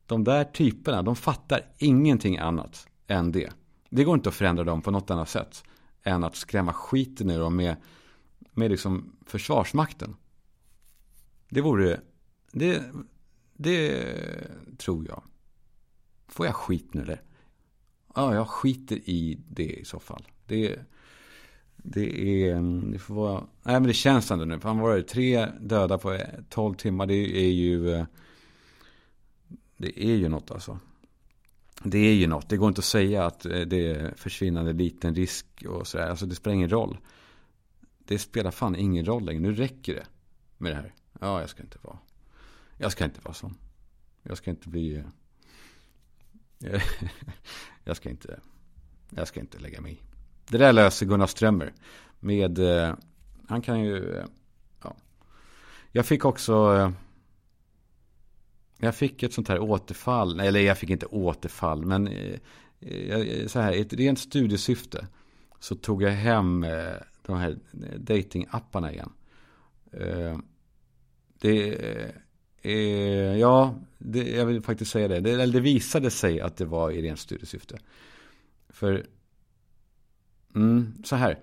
de 0.07 0.25
där 0.25 0.45
typerna, 0.45 1.03
de 1.03 1.17
fattar 1.17 1.61
ingenting 1.79 2.39
annat 2.39 2.89
än 3.07 3.33
det. 3.33 3.53
Det 3.91 4.05
går 4.05 4.15
inte 4.15 4.29
att 4.29 4.35
förändra 4.35 4.65
dem 4.65 4.83
på 4.83 4.91
något 4.91 5.11
annat 5.11 5.29
sätt 5.29 5.65
än 6.03 6.25
att 6.25 6.37
skrämma 6.37 6.73
skiten 6.73 7.31
ur 7.31 7.41
dem 7.41 7.57
med, 7.57 7.77
med 8.53 8.71
liksom 8.71 9.17
försvarsmakten. 9.27 10.17
Det 11.49 11.61
vore, 11.61 12.01
det, 12.53 12.83
det 13.57 14.05
tror 14.79 15.07
jag. 15.09 15.23
Får 16.29 16.47
jag 16.47 16.55
skit 16.55 16.95
nu 16.95 17.03
eller? 17.03 17.23
Ja, 18.15 18.35
jag 18.35 18.49
skiter 18.49 18.97
i 18.97 19.39
det 19.49 19.73
i 19.81 19.85
så 19.85 19.99
fall. 20.01 20.23
Det, 20.47 20.79
Det 21.77 22.45
är, 22.49 22.57
mm, 22.57 22.93
det 22.93 22.99
får 22.99 23.15
vara, 23.15 23.41
nej 23.41 23.75
men 23.75 23.83
det 23.83 23.95
känns 23.95 24.31
ändå 24.31 24.45
nu. 24.45 24.61
Fan 24.61 24.79
var 24.79 24.97
det 24.97 25.03
tre 25.03 25.47
döda 25.61 25.99
på 25.99 26.19
12 26.49 26.75
timmar. 26.75 27.07
Det 27.07 27.15
är 27.47 27.53
ju, 27.53 27.91
eh, 27.95 28.05
det 29.77 30.05
är 30.05 30.15
ju 30.17 30.29
något 30.29 30.51
alltså. 30.51 30.79
Det 31.83 31.99
är 31.99 32.15
ju 32.15 32.27
något. 32.27 32.49
Det 32.49 32.57
går 32.57 32.69
inte 32.69 32.79
att 32.79 32.85
säga 32.85 33.27
att 33.27 33.47
eh, 33.47 33.61
det 33.61 33.91
är 33.91 34.15
försvinnande 34.17 34.73
liten 34.73 35.15
risk 35.15 35.47
och 35.69 35.87
sådär. 35.87 36.11
Alltså 36.11 36.27
det 36.27 36.35
spelar 36.35 36.55
ingen 36.55 36.71
roll. 36.71 36.99
Det 37.99 38.19
spelar 38.19 38.51
fan 38.51 38.77
ingen 38.77 39.05
roll 39.05 39.25
längre. 39.25 39.41
Nu 39.41 39.55
räcker 39.55 39.95
det 39.95 40.07
med 40.59 40.73
det 40.73 40.77
här. 40.77 40.95
Ja, 41.21 41.41
jag 41.41 41.51
ska 41.51 41.63
inte 41.63 41.79
vara. 41.83 41.99
Jag 42.79 42.93
ska 42.93 43.05
inte 43.05 43.21
vara 43.21 43.35
sån. 43.35 43.55
Jag 44.23 44.37
ska 44.37 44.51
inte 44.51 44.69
bli. 44.69 45.05
Eh, 46.65 46.83
jag 47.85 47.97
ska 47.97 48.11
inte. 48.11 48.41
Jag 49.11 49.29
ska 49.29 49.41
inte 49.41 49.59
lägga 49.59 49.81
mig 49.81 49.93
i. 49.93 49.99
Det 50.49 50.59
där 50.59 50.73
löser 50.73 51.07
Gunnar 51.07 51.27
Strömmer. 51.27 51.73
Med. 52.21 52.59
Eh, 52.59 52.95
han 53.49 53.63
kan 53.63 53.81
ju. 53.81 54.17
Eh, 54.17 54.25
ja. 54.83 54.97
Jag 55.93 56.07
fick 56.07 56.25
också. 56.25 56.93
Jag 58.79 58.95
fick 58.95 59.23
ett 59.23 59.33
sånt 59.33 59.49
här 59.49 59.59
återfall. 59.59 60.41
Eller 60.41 60.61
jag 60.61 60.79
fick 60.79 60.91
inte 60.91 61.07
återfall. 61.07 61.85
Men 61.85 62.09
så 63.47 63.61
här, 63.61 63.73
i 63.73 63.81
ett 63.81 63.93
rent 63.93 64.19
studiesyfte. 64.19 65.07
Så 65.61 65.75
tog 65.75 66.03
jag 66.03 66.11
hem 66.11 66.67
de 67.23 67.37
här 67.37 67.59
datingapparna 67.97 68.93
igen. 68.93 69.13
Det 71.39 71.77
Eh, 72.63 73.39
ja, 73.39 73.75
det, 73.99 74.31
jag 74.31 74.47
vill 74.47 74.63
faktiskt 74.63 74.91
säga 74.91 75.09
det. 75.09 75.21
det. 75.21 75.47
Det 75.47 75.61
visade 75.61 76.11
sig 76.11 76.41
att 76.41 76.57
det 76.57 76.65
var 76.65 76.91
i 76.91 77.03
rent 77.03 77.19
studiesyfte. 77.19 77.79
För, 78.69 79.07
mm, 80.55 80.95
så 81.05 81.17
här. 81.17 81.39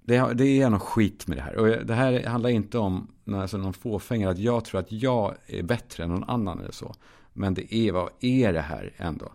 Det, 0.00 0.32
det 0.34 0.62
är 0.62 0.70
någon 0.70 0.80
skit 0.80 1.26
med 1.26 1.36
det 1.36 1.42
här. 1.42 1.56
Och 1.56 1.86
det 1.86 1.94
här 1.94 2.24
handlar 2.26 2.50
inte 2.50 2.78
om 2.78 3.08
alltså, 3.26 3.58
någon 3.58 3.72
fåfänga. 3.72 4.30
Att 4.30 4.38
jag 4.38 4.64
tror 4.64 4.80
att 4.80 4.92
jag 4.92 5.36
är 5.46 5.62
bättre 5.62 6.04
än 6.04 6.10
någon 6.10 6.24
annan 6.24 6.60
eller 6.60 6.72
så. 6.72 6.94
Men 7.32 7.54
det 7.54 7.74
är, 7.74 7.92
vad 7.92 8.10
är 8.20 8.52
det 8.52 8.60
här 8.60 8.92
ändå? 8.96 9.32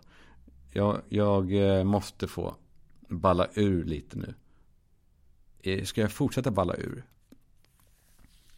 Jag, 0.72 1.00
jag 1.08 1.52
eh, 1.52 1.84
måste 1.84 2.28
få 2.28 2.56
balla 3.08 3.46
ur 3.54 3.84
lite 3.84 4.18
nu. 4.18 4.34
Eh, 5.62 5.84
ska 5.84 6.00
jag 6.00 6.12
fortsätta 6.12 6.50
balla 6.50 6.74
ur? 6.74 7.04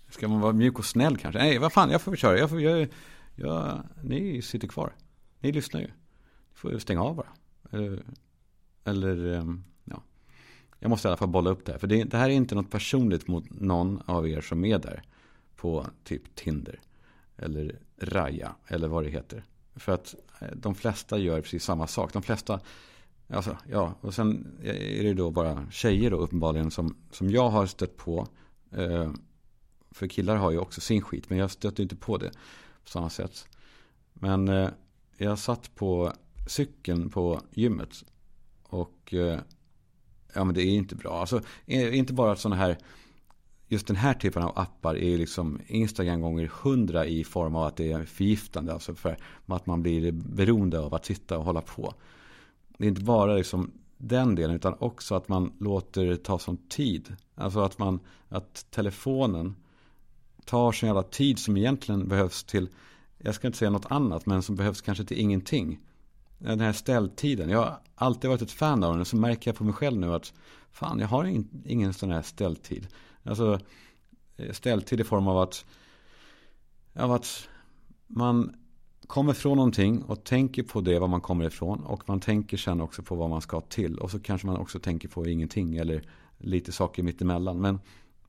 Ska 0.09 0.29
man 0.29 0.41
vara 0.41 0.53
mjuk 0.53 0.79
och 0.79 0.85
snäll 0.85 1.17
kanske? 1.17 1.38
Nej, 1.38 1.59
vad 1.59 1.73
fan, 1.73 1.91
jag 1.91 2.03
får 2.03 2.17
köra. 2.17 2.38
Jag 2.38 2.50
får, 2.50 2.61
jag, 2.61 2.88
jag, 3.35 3.83
ni 4.03 4.43
sitter 4.43 4.69
kvar. 4.69 4.93
Ni 5.41 5.53
lyssnar 5.53 5.81
ju. 5.81 5.87
Ni 5.87 6.55
får 6.55 6.79
stänga 6.79 7.03
av 7.03 7.17
bara. 7.17 7.29
Eller, 7.73 8.03
eller, 8.85 9.35
ehm, 9.35 9.65
ja. 9.85 10.03
Jag 10.79 10.88
måste 10.88 11.09
i 11.09 11.11
alla 11.11 11.17
fall 11.17 11.29
bolla 11.29 11.50
upp 11.50 11.65
det 11.65 11.73
här. 11.73 11.79
För 11.79 11.87
det, 11.87 12.05
det, 12.05 12.17
här 12.17 12.31
är 12.31 12.35
inte 12.35 12.55
något 12.55 12.71
personligt 12.71 13.29
mot 13.29 13.50
någon 13.50 14.03
av 14.07 14.29
er 14.29 14.41
som 14.41 14.65
är 14.65 14.79
där. 14.79 15.03
På 15.57 15.87
typ 16.05 16.35
Tinder. 16.35 16.81
Eller 17.37 17.79
Raja. 18.00 18.55
Eller 18.67 18.88
vad 18.88 19.05
det 19.05 19.11
heter. 19.11 19.45
För 19.77 19.93
att 19.93 20.15
eh, 20.41 20.49
de 20.57 20.75
flesta 20.75 21.19
gör 21.19 21.41
precis 21.41 21.65
samma 21.65 21.87
sak. 21.87 22.12
De 22.12 22.23
flesta 22.23 22.61
Alltså, 23.31 23.57
ja, 23.71 23.95
och 24.00 24.15
sen 24.15 24.59
är 24.62 25.03
det 25.03 25.15
då 25.15 25.31
bara 25.31 25.71
tjejer 25.71 26.11
då 26.11 26.17
uppenbarligen 26.17 26.71
som, 26.71 26.97
som 27.11 27.31
jag 27.31 27.49
har 27.49 27.67
stött 27.67 27.97
på. 27.97 28.29
Eh, 28.71 29.12
för 29.99 30.07
killar 30.07 30.37
har 30.37 30.50
ju 30.50 30.59
också 30.59 30.81
sin 30.81 31.02
skit, 31.02 31.31
men 31.31 31.38
jag 31.38 31.50
stöter 31.50 31.83
inte 31.83 31.97
på 31.97 32.17
det 32.19 32.31
på 32.85 32.90
samma 32.90 33.11
sätt. 33.11 33.49
Men 34.12 34.49
eh, 34.49 34.71
jag 35.17 35.38
satt 35.38 35.75
på 35.75 36.12
cykeln 36.47 37.11
på 37.11 37.40
gymmet 37.50 38.05
och 38.62 39.14
eh, 39.14 39.38
ja 40.35 40.45
men 40.45 40.55
det 40.55 40.62
är 40.62 40.75
inte 40.75 40.95
bra. 40.95 41.21
Alltså 41.21 41.40
eh, 41.67 41.99
inte 41.99 42.12
bara 42.12 42.37
sådana 42.37 42.57
här 42.57 42.78
just 43.69 43.87
den 43.87 43.97
här 43.97 44.14
typen 44.14 44.43
av 44.43 44.59
appar 44.59 44.97
är 44.97 45.19
liksom 45.19 45.61
Instagram 45.67 46.21
gånger 46.21 46.50
hundra 46.62 47.07
i 47.07 47.25
form 47.25 47.57
av 47.57 47.67
att 47.67 47.76
det 47.76 47.93
är 47.93 48.05
förgiftande. 48.05 48.73
Alltså 48.73 48.95
för 48.95 49.17
att 49.47 49.67
man 49.67 49.83
blir 49.83 50.12
beroende 50.12 50.81
av 50.81 50.95
att 50.95 51.05
sitta 51.05 51.38
och 51.38 51.45
hålla 51.45 51.61
på. 51.61 51.95
Det 52.78 52.85
är 52.85 52.88
inte 52.88 53.02
bara 53.02 53.35
liksom 53.35 53.71
den 53.97 54.35
delen 54.35 54.57
utan 54.57 54.75
också 54.78 55.14
att 55.14 55.28
man 55.28 55.52
låter 55.59 56.05
det 56.05 56.17
ta 56.17 56.38
sån 56.38 56.57
tid. 56.57 57.17
Alltså 57.35 57.61
att 57.61 57.78
man, 57.78 58.00
att 58.28 58.67
telefonen 58.71 59.57
tar 60.49 60.73
sån 60.73 60.87
jävla 60.87 61.02
tid 61.02 61.38
som 61.38 61.57
egentligen 61.57 62.09
behövs 62.09 62.45
till, 62.45 62.69
jag 63.19 63.35
ska 63.35 63.47
inte 63.47 63.59
säga 63.59 63.71
något 63.71 63.90
annat, 63.93 64.26
men 64.26 64.43
som 64.43 64.57
behövs 64.57 64.81
kanske 64.81 65.05
till 65.05 65.21
ingenting. 65.21 65.81
Den 66.38 66.61
här 66.61 66.73
ställtiden, 66.73 67.50
jag 67.50 67.59
har 67.59 67.81
alltid 67.95 68.31
varit 68.31 68.43
ett 68.43 68.50
fan 68.50 68.85
av 68.85 68.93
den, 68.93 69.00
och 69.00 69.07
så 69.07 69.17
märker 69.17 69.50
jag 69.50 69.57
på 69.57 69.64
mig 69.64 69.75
själv 69.75 69.99
nu 69.99 70.14
att 70.14 70.33
fan, 70.73 70.99
jag 70.99 71.09
har 71.09 71.25
ingen, 71.25 71.62
ingen 71.64 71.95
sån 71.95 72.11
här 72.11 72.23
ställtid. 72.23 72.88
Alltså 73.23 73.61
eh, 74.37 74.52
ställtid 74.52 75.00
i 75.00 75.05
form 75.05 75.28
av 75.28 75.38
att, 75.38 75.64
av 76.95 77.12
att 77.12 77.49
man 78.07 78.57
kommer 79.07 79.33
från 79.33 79.57
någonting 79.57 80.02
och 80.02 80.25
tänker 80.25 80.62
på 80.62 80.81
det, 80.81 80.99
var 80.99 81.09
man 81.09 81.21
kommer 81.21 81.45
ifrån. 81.45 81.85
Och 81.85 82.09
man 82.09 82.21
tänker 82.21 82.57
sen 82.57 82.81
också 82.81 83.02
på 83.02 83.14
vad 83.14 83.31
man 83.31 83.40
ska 83.40 83.61
till. 83.61 83.99
Och 83.99 84.11
så 84.11 84.21
kanske 84.21 84.47
man 84.47 84.57
också 84.57 84.78
tänker 84.78 85.09
på 85.09 85.28
ingenting 85.28 85.76
eller 85.76 86.02
lite 86.38 86.73
saker 86.73 87.02
mittemellan. 87.02 87.61
Men 87.61 87.81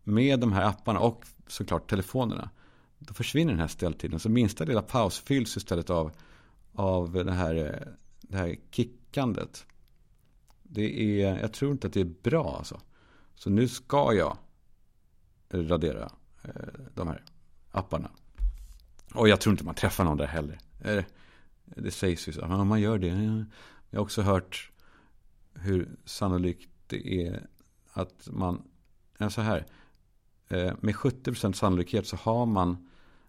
med 0.09 0.39
de 0.39 0.51
här 0.53 0.63
apparna 0.63 0.99
och 0.99 1.25
såklart 1.47 1.89
telefonerna. 1.89 2.49
Då 2.99 3.13
försvinner 3.13 3.51
den 3.51 3.59
här 3.59 3.67
ställtiden. 3.67 4.19
Så 4.19 4.29
minsta 4.29 4.63
lilla 4.63 4.81
paus 4.81 5.19
fylls 5.19 5.57
istället 5.57 5.89
av, 5.89 6.11
av 6.73 7.11
det, 7.11 7.31
här, 7.31 7.87
det 8.21 8.37
här 8.37 8.55
kickandet. 8.71 9.65
Det 10.63 11.21
är, 11.23 11.39
jag 11.39 11.53
tror 11.53 11.71
inte 11.71 11.87
att 11.87 11.93
det 11.93 12.01
är 12.01 12.13
bra 12.23 12.55
alltså. 12.57 12.81
Så 13.35 13.49
nu 13.49 13.67
ska 13.67 14.13
jag 14.13 14.37
radera 15.51 16.11
eh, 16.43 16.51
de 16.93 17.07
här 17.07 17.23
apparna. 17.71 18.11
Och 19.13 19.29
jag 19.29 19.41
tror 19.41 19.53
inte 19.53 19.63
man 19.63 19.75
träffar 19.75 20.03
någon 20.03 20.17
där 20.17 20.27
heller. 20.27 20.59
Eh, 20.79 21.03
det 21.65 21.91
sägs 21.91 22.27
ju 22.27 22.33
så. 22.33 22.47
Men 22.47 22.67
man 22.67 22.81
gör 22.81 22.97
det. 22.97 23.07
Jag 23.89 23.99
har 23.99 24.03
också 24.03 24.21
hört 24.21 24.71
hur 25.53 25.89
sannolikt 26.05 26.69
det 26.87 27.27
är 27.27 27.47
att 27.93 28.27
man... 28.31 28.63
Ja, 29.17 29.29
så 29.29 29.41
här. 29.41 29.65
Eh, 30.49 30.73
med 30.79 30.95
70% 30.95 31.53
sannolikhet 31.53 32.07
så 32.07 32.15
har 32.15 32.45
man 32.45 32.87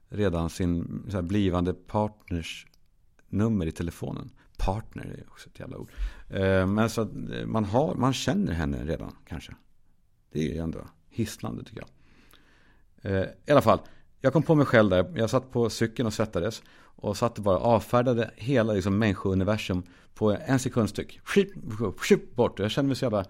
redan 0.08 0.50
sin 0.50 1.04
här, 1.12 1.22
blivande 1.22 1.74
partners 1.74 2.66
nummer 3.28 3.66
i 3.66 3.72
telefonen. 3.72 4.30
Partner 4.56 5.04
är 5.04 5.24
också 5.30 5.48
ett 5.48 5.60
jävla 5.60 5.76
ord. 5.76 5.92
Eh, 6.28 6.66
men 6.66 6.90
så 6.90 7.00
att 7.00 7.08
eh, 7.12 7.46
man, 7.46 7.64
har, 7.64 7.94
man 7.94 8.12
känner 8.12 8.52
henne 8.52 8.84
redan 8.84 9.16
kanske. 9.26 9.54
Det 10.32 10.38
är 10.38 10.54
ju 10.54 10.58
ändå 10.58 10.78
hisnande 11.08 11.64
tycker 11.64 11.80
jag. 11.80 11.88
I 13.46 13.50
alla 13.50 13.62
fall, 13.62 13.80
jag 14.20 14.32
kom 14.32 14.42
på 14.42 14.54
mig 14.54 14.66
själv 14.66 14.90
där. 14.90 15.12
Jag 15.16 15.30
satt 15.30 15.52
på 15.52 15.70
cykeln 15.70 16.06
och 16.06 16.14
svettades. 16.14 16.62
Och 16.76 17.16
satt 17.16 17.38
och 17.38 17.44
bara 17.44 17.58
avfärdade 17.58 18.30
hela 18.36 18.72
liksom, 18.72 18.98
människouniversum 18.98 19.82
på 20.14 20.36
en 20.46 20.58
sekund 20.58 20.90
styck. 20.90 21.20
Bort. 22.34 22.58
Jag 22.58 22.70
kände 22.70 22.86
mig 22.86 22.96
så 22.96 23.04
jävla, 23.04 23.24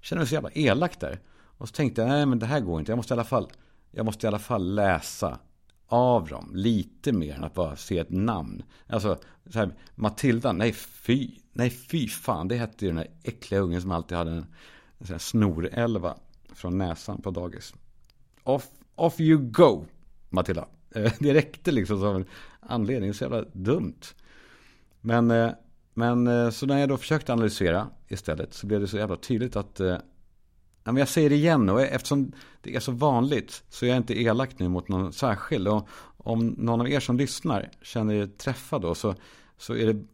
kände 0.00 0.20
mig 0.20 0.28
så 0.28 0.34
jävla 0.34 0.50
elak 0.50 1.00
där. 1.00 1.20
Och 1.58 1.68
så 1.68 1.72
tänkte 1.72 2.00
jag, 2.00 2.08
nej 2.08 2.26
men 2.26 2.38
det 2.38 2.46
här 2.46 2.60
går 2.60 2.80
inte. 2.80 2.92
Jag 2.92 2.96
måste 2.96 3.14
i 3.14 3.16
alla 3.16 3.24
fall, 3.24 3.48
jag 3.90 4.06
måste 4.06 4.26
i 4.26 4.28
alla 4.28 4.38
fall 4.38 4.74
läsa 4.74 5.38
av 5.86 6.28
dem 6.28 6.50
lite 6.54 7.12
mer 7.12 7.34
än 7.34 7.44
att 7.44 7.54
bara 7.54 7.76
se 7.76 7.98
ett 7.98 8.10
namn. 8.10 8.62
Alltså, 8.86 9.18
så 9.46 9.58
här, 9.58 9.74
Matilda, 9.94 10.52
nej 10.52 10.72
fy, 10.72 11.30
nej 11.52 11.70
fy 11.70 12.08
fan. 12.08 12.48
Det 12.48 12.56
hette 12.56 12.84
ju 12.84 12.90
den 12.90 12.96
där 12.96 13.10
äckliga 13.22 13.60
ungen 13.60 13.82
som 13.82 13.90
alltid 13.90 14.18
hade 14.18 14.30
en, 14.30 14.46
en 14.98 15.06
sån 15.06 15.14
här 15.14 15.18
snorälva 15.18 16.16
från 16.54 16.78
näsan 16.78 17.22
på 17.22 17.30
dagis. 17.30 17.74
Off, 18.42 18.68
off 18.94 19.20
you 19.20 19.38
go, 19.38 19.84
Matilda. 20.28 20.68
Eh, 20.90 21.12
det 21.18 21.34
räckte 21.34 21.72
liksom 21.72 22.00
som 22.00 22.16
en 22.16 22.26
anledning. 22.60 23.14
Så 23.14 23.24
jävla 23.24 23.42
dumt. 23.52 24.00
Men, 25.00 25.30
eh, 25.30 25.50
men 25.94 26.26
eh, 26.26 26.50
så 26.50 26.66
när 26.66 26.78
jag 26.78 26.88
då 26.88 26.96
försökte 26.96 27.32
analysera 27.32 27.88
istället 28.08 28.54
så 28.54 28.66
blev 28.66 28.80
det 28.80 28.88
så 28.88 28.96
jävla 28.96 29.16
tydligt 29.16 29.56
att 29.56 29.80
men 30.92 31.00
jag 31.00 31.08
säger 31.08 31.30
det 31.30 31.36
igen 31.36 31.68
och 31.68 31.82
eftersom 31.82 32.32
det 32.60 32.76
är 32.76 32.80
så 32.80 32.92
vanligt 32.92 33.62
så 33.68 33.84
är 33.84 33.88
jag 33.88 33.96
inte 33.96 34.22
elak 34.22 34.58
nu 34.58 34.68
mot 34.68 34.88
någon 34.88 35.12
särskild. 35.12 35.68
Och 35.68 35.88
om 36.16 36.46
någon 36.46 36.80
av 36.80 36.88
er 36.88 37.00
som 37.00 37.16
lyssnar 37.16 37.70
känner 37.82 38.14
er 38.14 38.26
träffad 38.26 38.82
då 38.82 38.94
så, 38.94 39.14
så 39.58 39.74
är, 39.74 39.86
det, 39.86 40.04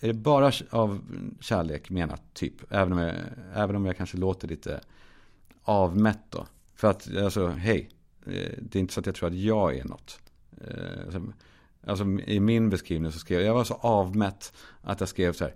är 0.00 0.08
det 0.08 0.14
bara 0.14 0.52
av 0.70 1.00
kärlek 1.40 1.90
menat 1.90 2.22
typ. 2.34 2.72
Även 2.72 2.92
om, 2.92 2.98
jag, 2.98 3.14
även 3.54 3.76
om 3.76 3.86
jag 3.86 3.96
kanske 3.96 4.16
låter 4.16 4.48
lite 4.48 4.80
avmätt 5.62 6.20
då. 6.30 6.46
För 6.74 6.88
att 6.88 7.16
alltså 7.16 7.48
hej, 7.48 7.90
eh, 8.26 8.52
det 8.58 8.78
är 8.78 8.80
inte 8.80 8.94
så 8.94 9.00
att 9.00 9.06
jag 9.06 9.14
tror 9.14 9.28
att 9.28 9.34
jag 9.34 9.76
är 9.76 9.84
något. 9.84 10.20
Eh, 10.60 11.04
alltså, 11.04 11.22
alltså, 11.86 12.04
i 12.04 12.40
min 12.40 12.70
beskrivning 12.70 13.12
så 13.12 13.18
skrev 13.18 13.40
jag, 13.40 13.48
jag 13.48 13.54
var 13.54 13.64
så 13.64 13.74
avmätt 13.74 14.52
att 14.80 15.00
jag 15.00 15.08
skrev 15.08 15.32
så 15.32 15.44
här. 15.44 15.54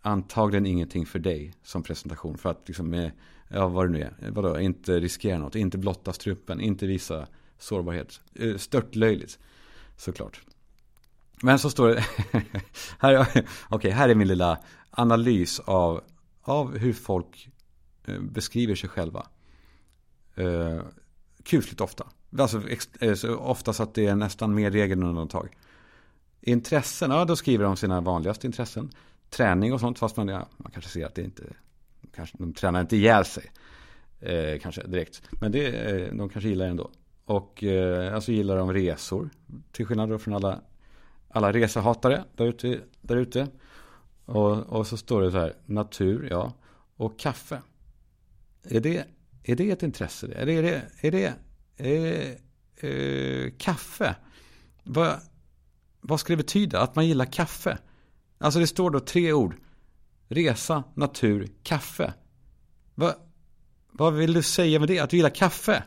Antagligen 0.00 0.66
ingenting 0.66 1.06
för 1.06 1.18
dig 1.18 1.54
som 1.62 1.82
presentation. 1.82 2.38
För 2.38 2.50
att 2.50 2.62
liksom, 2.66 3.10
ja 3.48 3.68
vad 3.68 3.86
det 3.86 3.92
nu 3.92 4.02
är, 4.02 4.30
vadå, 4.30 4.60
inte 4.60 5.00
riskera 5.00 5.38
något, 5.38 5.54
inte 5.54 5.78
blotta 5.78 6.12
strupen, 6.12 6.60
inte 6.60 6.86
visa 6.86 7.26
sårbarhet. 7.58 8.20
Stört 8.34 8.60
störtlöjligt, 8.60 9.38
såklart. 9.96 10.40
Men 11.42 11.58
så 11.58 11.70
står 11.70 11.88
det, 11.88 12.04
här, 12.98 13.20
okej, 13.20 13.44
okay, 13.70 13.90
här 13.90 14.08
är 14.08 14.14
min 14.14 14.28
lilla 14.28 14.58
analys 14.90 15.60
av, 15.60 16.00
av 16.42 16.78
hur 16.78 16.92
folk 16.92 17.50
eh, 18.04 18.20
beskriver 18.20 18.74
sig 18.74 18.88
själva. 18.88 19.26
Eh, 20.34 20.80
kusligt 21.42 21.80
ofta. 21.80 22.06
Alltså 22.38 22.62
eh, 23.00 23.14
så 23.14 23.36
ofta 23.36 23.72
så 23.72 23.82
att 23.82 23.94
det 23.94 24.06
är 24.06 24.16
nästan 24.16 24.54
mer 24.54 24.70
regel 24.70 24.98
än 24.98 25.04
undantag. 25.04 25.56
Intressen, 26.40 27.10
ja 27.10 27.24
då 27.24 27.36
skriver 27.36 27.64
de 27.64 27.76
sina 27.76 28.00
vanligaste 28.00 28.46
intressen. 28.46 28.90
Träning 29.30 29.72
och 29.72 29.80
sånt, 29.80 29.98
fast 29.98 30.16
man, 30.16 30.28
ja, 30.28 30.48
man 30.56 30.72
kanske 30.72 30.90
ser 30.90 31.06
att 31.06 31.14
det 31.14 31.22
inte, 31.22 31.42
kanske, 32.14 32.36
de 32.38 32.52
tränar 32.52 32.80
inte 32.80 32.96
ihjäl 32.96 33.24
sig. 33.24 33.52
Eh, 34.20 34.58
kanske 34.58 34.86
direkt. 34.86 35.22
Men 35.40 35.52
det, 35.52 35.66
eh, 35.66 36.14
de 36.14 36.28
kanske 36.28 36.48
gillar 36.48 36.64
det 36.64 36.70
ändå. 36.70 36.90
Och 37.24 37.64
eh, 37.64 38.14
alltså 38.14 38.32
gillar 38.32 38.56
de 38.56 38.72
resor. 38.72 39.30
Till 39.72 39.86
skillnad 39.86 40.08
då 40.08 40.18
från 40.18 40.34
alla, 40.34 40.60
alla 41.28 41.52
resehatare 41.52 42.24
där 42.36 42.46
ute. 42.46 42.80
Där 43.00 43.16
ute. 43.16 43.48
Och, 44.24 44.56
och 44.58 44.86
så 44.86 44.96
står 44.96 45.22
det 45.22 45.30
så 45.30 45.38
här, 45.38 45.54
natur, 45.66 46.28
ja. 46.30 46.52
Och 46.96 47.18
kaffe. 47.18 47.62
Är 48.62 48.80
det, 48.80 49.04
är 49.42 49.56
det 49.56 49.70
ett 49.70 49.82
intresse? 49.82 50.32
Är 50.34 50.46
det, 50.46 50.52
är 50.52 50.62
det, 50.62 50.82
är 51.00 51.10
det, 51.10 51.34
är 51.76 52.00
det 52.00 52.38
eh, 52.88 53.52
kaffe? 53.58 54.16
Vad, 54.84 55.20
vad 56.00 56.20
ska 56.20 56.32
det 56.32 56.36
betyda? 56.36 56.80
Att 56.80 56.96
man 56.96 57.06
gillar 57.06 57.24
kaffe? 57.24 57.78
Alltså 58.38 58.60
det 58.60 58.66
står 58.66 58.90
då 58.90 59.00
tre 59.00 59.32
ord. 59.32 59.54
Resa, 60.28 60.84
natur, 60.94 61.48
kaffe. 61.62 62.14
Va, 62.94 63.14
vad 63.90 64.14
vill 64.14 64.32
du 64.32 64.42
säga 64.42 64.78
med 64.78 64.88
det? 64.88 64.98
Att 64.98 65.10
du 65.10 65.16
gillar 65.16 65.30
kaffe? 65.30 65.82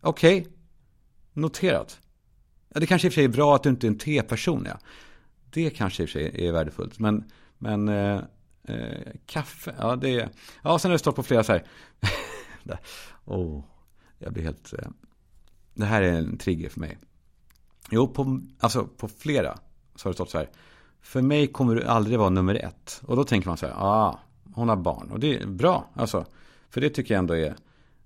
Okej. 0.00 0.40
Okay. 0.40 0.52
Noterat. 1.32 2.00
Ja, 2.68 2.80
det 2.80 2.86
kanske 2.86 3.06
i 3.06 3.10
och 3.10 3.12
för 3.12 3.14
sig 3.14 3.24
är 3.24 3.28
bra 3.28 3.56
att 3.56 3.62
du 3.62 3.68
inte 3.68 3.86
är 3.86 3.88
en 3.88 3.98
teperson. 3.98 4.64
Ja. 4.68 4.78
Det 5.50 5.70
kanske 5.70 6.02
i 6.02 6.06
och 6.06 6.10
för 6.10 6.18
sig 6.18 6.46
är 6.46 6.52
värdefullt. 6.52 6.98
Men, 6.98 7.30
men 7.58 7.88
eh, 7.88 8.20
eh, 8.64 9.12
kaffe, 9.26 9.74
ja 9.78 9.96
det 9.96 10.20
är... 10.20 10.30
Ja, 10.62 10.78
sen 10.78 10.88
har 10.88 10.92
det 10.92 10.98
stått 10.98 11.16
på 11.16 11.22
flera 11.22 11.44
så 11.44 11.52
här. 11.52 11.64
oh, 13.24 13.64
jag 14.18 14.32
blir 14.32 14.42
helt... 14.42 14.72
Eh, 14.72 14.88
det 15.74 15.84
här 15.84 16.02
är 16.02 16.12
en 16.12 16.38
trigger 16.38 16.68
för 16.68 16.80
mig. 16.80 16.98
Jo, 17.90 18.08
på, 18.08 18.40
alltså 18.58 18.84
på 18.84 19.08
flera 19.08 19.58
så 19.94 20.06
har 20.06 20.12
det 20.12 20.16
stått 20.16 20.30
så 20.30 20.38
här. 20.38 20.50
För 21.06 21.22
mig 21.22 21.46
kommer 21.46 21.74
du 21.74 21.84
aldrig 21.84 22.18
vara 22.18 22.30
nummer 22.30 22.54
ett. 22.54 23.02
Och 23.06 23.16
då 23.16 23.24
tänker 23.24 23.48
man 23.48 23.56
så 23.56 23.66
här, 23.66 23.74
ah, 23.76 24.20
hon 24.54 24.68
har 24.68 24.76
barn. 24.76 25.10
Och 25.10 25.20
det 25.20 25.36
är 25.36 25.46
bra, 25.46 25.90
alltså. 25.94 26.26
För 26.70 26.80
det 26.80 26.90
tycker 26.90 27.14
jag 27.14 27.18
ändå 27.18 27.36
är, 27.36 27.56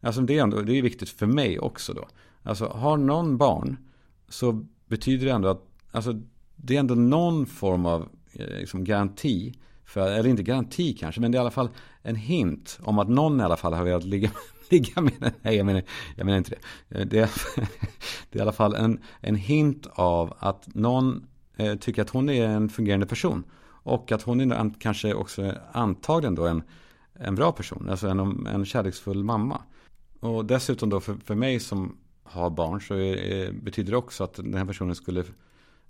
alltså 0.01 0.21
det 0.21 0.39
är, 0.39 0.43
ändå, 0.43 0.61
det 0.61 0.79
är 0.79 0.83
viktigt 0.83 1.09
för 1.09 1.27
mig 1.27 1.59
också 1.59 1.93
då. 1.93 2.09
Alltså 2.43 2.67
har 2.67 2.97
någon 2.97 3.37
barn 3.37 3.77
så 4.29 4.65
betyder 4.87 5.27
det 5.27 5.33
ändå 5.33 5.49
att, 5.49 5.63
alltså 5.91 6.21
det 6.57 6.77
är 6.77 6.81
ändå 6.81 6.95
någon 6.95 7.47
form 7.47 7.87
av 7.87 8.09
eh, 8.33 8.47
liksom, 8.47 8.85
garanti. 8.85 9.55
För, 9.85 10.11
eller 10.11 10.29
inte 10.29 10.43
garanti 10.43 10.97
kanske, 11.01 11.21
men 11.21 11.33
det 11.33 11.37
är 11.37 11.41
i 11.41 11.41
alla 11.41 11.51
fall 11.51 11.71
en 12.03 12.17
hint 12.17 12.79
om 12.83 12.99
att 12.99 13.09
någon 13.09 13.41
i 13.41 13.45
alla 13.45 13.57
fall 13.57 13.73
har 13.73 13.85
velat 13.85 14.05
ligga, 14.05 14.31
ligga 14.71 15.01
med 15.01 15.15
den. 15.19 15.33
Nej, 15.43 15.57
jag 15.57 15.67
menar, 15.67 15.83
jag 16.17 16.25
menar 16.25 16.39
inte 16.39 16.55
det. 16.89 16.99
Eh, 16.99 17.07
det 17.07 17.19
är, 17.19 17.31
det 18.31 18.39
är 18.39 18.39
i 18.39 18.43
alla 18.43 18.53
fall 18.53 18.75
en, 18.75 19.01
en 19.21 19.35
hint 19.35 19.87
av 19.93 20.35
att 20.39 20.75
någon 20.75 21.27
eh, 21.61 21.75
tycker 21.77 22.03
att 22.03 22.11
hon 22.11 22.29
är 22.29 22.49
en 22.49 22.69
fungerande 22.69 23.07
person. 23.07 23.45
Och 23.83 24.13
att 24.13 24.23
hon 24.23 24.53
är 24.53 24.73
kanske 24.81 25.15
också 25.15 25.55
antagligen 25.73 26.35
då 26.35 26.47
en, 26.47 26.63
en 27.15 27.35
bra 27.35 27.53
person, 27.53 27.89
alltså 27.91 28.09
en, 28.09 28.47
en 28.47 28.65
kärleksfull 28.65 29.25
mamma. 29.25 29.63
Och 30.21 30.45
dessutom 30.45 30.91
då 30.91 31.01
för, 31.01 31.15
för 31.25 31.35
mig 31.35 31.61
som 31.61 31.97
har 32.23 32.51
barn 32.51 32.81
så 32.81 32.95
är, 32.95 33.17
är, 33.17 33.53
betyder 33.53 33.91
det 33.91 33.97
också 33.97 34.25
att 34.25 34.35
den 34.35 34.55
här 34.55 34.65
personen 34.65 34.95
skulle, 34.95 35.25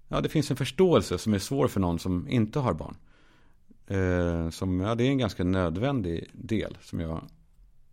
ja 0.09 0.21
det 0.21 0.29
finns 0.29 0.51
en 0.51 0.57
förståelse 0.57 1.19
som 1.19 1.35
är 1.35 1.39
svår 1.39 1.69
för 1.69 1.81
någon 1.81 1.99
som 1.99 2.29
inte 2.29 2.59
har 2.59 2.75
barn. 2.75 2.97
Eh, 3.87 4.51
som, 4.51 4.81
ja 4.81 4.95
det 4.95 5.05
är 5.05 5.09
en 5.09 5.19
ganska 5.19 5.45
nödvändig 5.45 6.31
del 6.33 6.79
som 6.81 7.01
jag, 7.01 7.23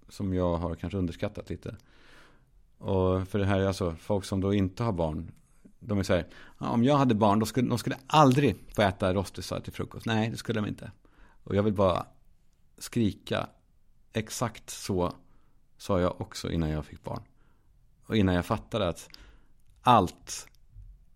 som 0.09 0.33
jag 0.33 0.57
har 0.57 0.75
kanske 0.75 0.97
underskattat 0.97 1.49
lite. 1.49 1.75
Och 2.77 3.27
för 3.27 3.39
det 3.39 3.45
här 3.45 3.59
är 3.59 3.67
alltså 3.67 3.95
folk 3.99 4.25
som 4.25 4.41
då 4.41 4.53
inte 4.53 4.83
har 4.83 4.91
barn. 4.91 5.31
De 5.79 5.99
är 5.99 6.03
så 6.03 6.13
här, 6.13 6.27
om 6.57 6.83
jag 6.83 6.97
hade 6.97 7.15
barn 7.15 7.39
då 7.39 7.45
skulle 7.45 7.69
de 7.69 7.77
skulle 7.77 7.97
aldrig 8.07 8.55
få 8.75 8.81
äta 8.81 9.13
rostisar 9.13 9.59
till 9.59 9.73
frukost. 9.73 10.05
Nej, 10.05 10.29
det 10.29 10.37
skulle 10.37 10.61
de 10.61 10.67
inte. 10.67 10.91
Och 11.43 11.55
jag 11.55 11.63
vill 11.63 11.73
bara 11.73 12.05
skrika. 12.77 13.49
Exakt 14.13 14.69
så 14.69 15.13
sa 15.77 16.01
jag 16.01 16.21
också 16.21 16.51
innan 16.51 16.69
jag 16.69 16.85
fick 16.85 17.03
barn. 17.03 17.21
Och 18.05 18.17
innan 18.17 18.35
jag 18.35 18.45
fattade 18.45 18.87
att 18.87 19.09
allt 19.81 20.47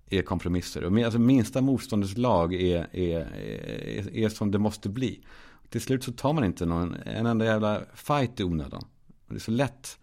är 0.10 0.22
kompromisser. 0.22 0.84
Och 0.84 1.00
alltså 1.00 1.20
minsta 1.20 1.62
motståndets 1.62 2.18
lag 2.18 2.54
är, 2.54 2.96
är, 2.96 3.20
är, 3.20 4.16
är, 4.16 4.30
som 4.30 4.52
det 4.52 4.60
måste 4.60 4.90
bli. 4.90 5.24
Till 5.70 5.82
slut 5.82 6.04
så 6.04 6.12
tar 6.12 6.34
man 6.34 6.44
inte 6.44 6.66
någon, 6.66 6.94
en 6.94 7.26
enda 7.26 7.46
jävla 7.46 7.82
fight 7.94 8.40
i 8.40 8.44
onödan. 8.44 8.86
Det 9.28 9.36
är 9.36 9.40
så 9.40 9.52
lätt 9.52 10.00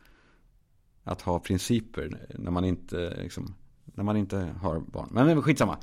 att 1.05 1.23
ha 1.23 1.39
principer 1.39 2.27
när 2.39 2.51
man 2.51 2.65
inte, 2.65 3.23
liksom, 3.23 3.55
när 3.95 4.05
man 4.05 4.17
inte 4.17 4.49
har 4.61 4.81
barn. 4.81 5.09
Men 5.11 5.43
skitsamma. 5.43 5.79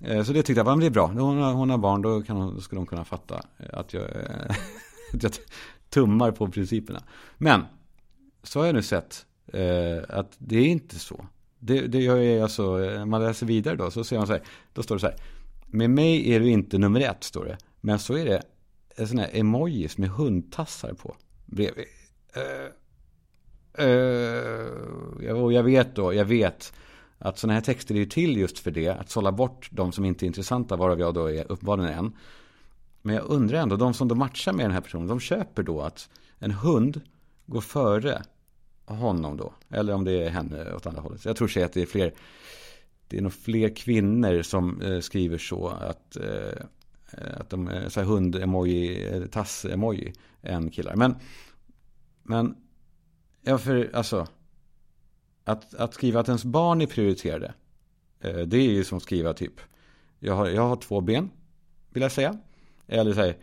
Eh, 0.00 0.22
så 0.22 0.32
det 0.32 0.42
tyckte 0.42 0.60
jag, 0.60 0.64
var 0.64 0.76
det 0.76 0.86
är 0.86 0.90
bra. 0.90 1.06
Hon 1.06 1.38
har, 1.38 1.52
hon 1.52 1.70
har 1.70 1.78
barn, 1.78 2.02
då, 2.02 2.22
kan 2.22 2.36
hon, 2.36 2.54
då 2.54 2.60
ska 2.60 2.76
de 2.76 2.86
kunna 2.86 3.04
fatta 3.04 3.42
eh, 3.58 3.78
att 3.78 3.94
jag 3.94 4.02
eh, 4.02 4.56
jag 5.20 5.32
tummar 5.90 6.30
på 6.30 6.48
principerna. 6.48 7.02
Men, 7.38 7.64
så 8.42 8.58
har 8.58 8.66
jag 8.66 8.74
nu 8.74 8.82
sett 8.82 9.26
eh, 9.46 9.98
att 10.08 10.32
det 10.38 10.58
är 10.58 10.66
inte 10.66 10.98
så. 10.98 11.26
Det, 11.58 11.80
det 11.80 11.98
gör 11.98 12.16
jag 12.16 12.42
alltså, 12.42 12.76
när 12.76 13.04
man 13.04 13.22
läser 13.22 13.46
vidare 13.46 13.76
då, 13.76 13.90
så 13.90 14.04
ser 14.04 14.18
man 14.18 14.26
så 14.26 14.32
här, 14.32 14.42
då 14.72 14.82
står 14.82 14.94
det 14.94 15.00
så 15.00 15.06
här. 15.06 15.16
Med 15.66 15.90
mig 15.90 16.32
är 16.32 16.40
du 16.40 16.50
inte 16.50 16.78
nummer 16.78 17.00
ett, 17.00 17.24
står 17.24 17.44
det. 17.44 17.58
Men 17.80 17.98
så 17.98 18.14
är 18.14 18.24
det 18.24 18.42
en 18.96 19.08
sån 19.08 19.18
här 19.18 19.30
emojis 19.32 19.98
med 19.98 20.10
hundtassar 20.10 20.92
på 20.92 21.16
bredvid. 21.46 21.84
Uh, 22.36 22.68
uh, 23.86 25.42
och 25.42 25.52
jag 25.52 25.62
vet 25.62 25.96
då, 25.96 26.14
jag 26.14 26.24
vet 26.24 26.72
att 27.24 27.38
sådana 27.38 27.54
här 27.54 27.60
texter 27.60 27.94
är 27.94 27.98
ju 27.98 28.06
till 28.06 28.36
just 28.36 28.58
för 28.58 28.70
det. 28.70 28.88
Att 28.88 29.10
sålla 29.10 29.32
bort 29.32 29.68
de 29.72 29.92
som 29.92 30.04
inte 30.04 30.24
är 30.24 30.26
intressanta, 30.26 30.76
varav 30.76 31.00
jag 31.00 31.14
då 31.14 31.30
är 31.30 31.52
uppenbarligen 31.52 31.92
en. 31.92 32.16
Men 33.02 33.14
jag 33.14 33.24
undrar 33.24 33.58
ändå, 33.58 33.76
de 33.76 33.94
som 33.94 34.08
då 34.08 34.14
matchar 34.14 34.52
med 34.52 34.64
den 34.64 34.72
här 34.72 34.80
personen, 34.80 35.06
de 35.06 35.20
köper 35.20 35.62
då 35.62 35.80
att 35.80 36.08
en 36.38 36.50
hund 36.50 37.00
går 37.46 37.60
före 37.60 38.22
honom 38.84 39.36
då. 39.36 39.52
Eller 39.68 39.92
om 39.92 40.04
det 40.04 40.12
är 40.12 40.30
henne 40.30 40.72
åt 40.72 40.86
andra 40.86 41.00
hållet. 41.00 41.24
Jag 41.24 41.36
tror 41.36 41.48
sig 41.48 41.62
att 41.62 41.72
det 41.72 41.82
är 41.82 41.86
fler, 41.86 42.14
det 43.08 43.18
är 43.18 43.22
nog 43.22 43.32
fler 43.32 43.76
kvinnor 43.76 44.42
som 44.42 44.80
eh, 44.80 45.00
skriver 45.00 45.38
så 45.38 45.68
att, 45.68 46.16
eh, 46.16 46.62
att 47.36 47.50
de 47.50 47.68
är 47.68 47.88
så 47.88 48.00
här 48.00 48.06
hund-emoji, 48.06 49.14
eh, 49.14 49.26
tass-emoji 49.26 50.12
än 50.42 50.70
killar. 50.70 50.96
Men, 50.96 51.14
men, 52.22 52.56
ja 53.42 53.58
för 53.58 53.90
alltså, 53.94 54.26
att, 55.44 55.74
att 55.74 55.94
skriva 55.94 56.20
att 56.20 56.28
ens 56.28 56.44
barn 56.44 56.80
är 56.80 56.86
prioriterade, 56.86 57.54
eh, 58.20 58.36
det 58.38 58.56
är 58.56 58.70
ju 58.70 58.84
som 58.84 58.96
att 58.98 59.02
skriva 59.02 59.32
typ, 59.32 59.60
jag 60.18 60.34
har, 60.34 60.48
jag 60.48 60.68
har 60.68 60.76
två 60.76 61.00
ben, 61.00 61.30
vill 61.90 62.02
jag 62.02 62.12
säga. 62.12 62.38
Eller 62.86 63.12
så 63.12 63.20
här, 63.20 63.36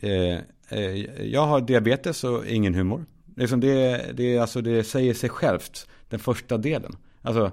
eh, 0.00 0.38
eh, 0.68 1.24
jag 1.24 1.46
har 1.46 1.60
diabetes 1.60 2.24
och 2.24 2.46
ingen 2.46 2.74
humor. 2.74 3.06
Liksom 3.36 3.60
det, 3.60 4.04
det, 4.16 4.38
alltså 4.38 4.60
det 4.60 4.84
säger 4.84 5.14
sig 5.14 5.30
självt, 5.30 5.88
den 6.08 6.18
första 6.18 6.58
delen. 6.58 6.96
Alltså, 7.22 7.44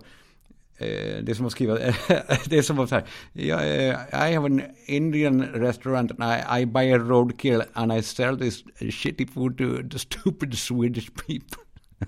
eh, 0.77 1.23
det 1.23 1.29
är 1.29 1.33
som 1.33 1.45
att 1.45 1.51
skriva, 1.51 1.73
det 2.45 2.57
är 2.57 2.61
som 2.61 2.79
att 2.79 2.89
säga, 2.89 3.03
eh, 3.33 4.29
I 4.29 4.33
have 4.35 4.45
an 4.45 4.61
Indian 4.85 5.41
restaurant 5.41 6.11
and 6.11 6.23
I, 6.23 6.61
I 6.61 6.65
buy 6.65 6.91
a 6.91 6.97
roadkill 6.97 7.63
and 7.73 7.93
I 7.93 8.01
sell 8.01 8.37
this 8.37 8.63
shitty 8.79 9.27
food 9.27 9.57
to 9.57 9.89
the 9.91 9.99
stupid 9.99 10.57
Swedish 10.57 11.09
people. 11.27 11.63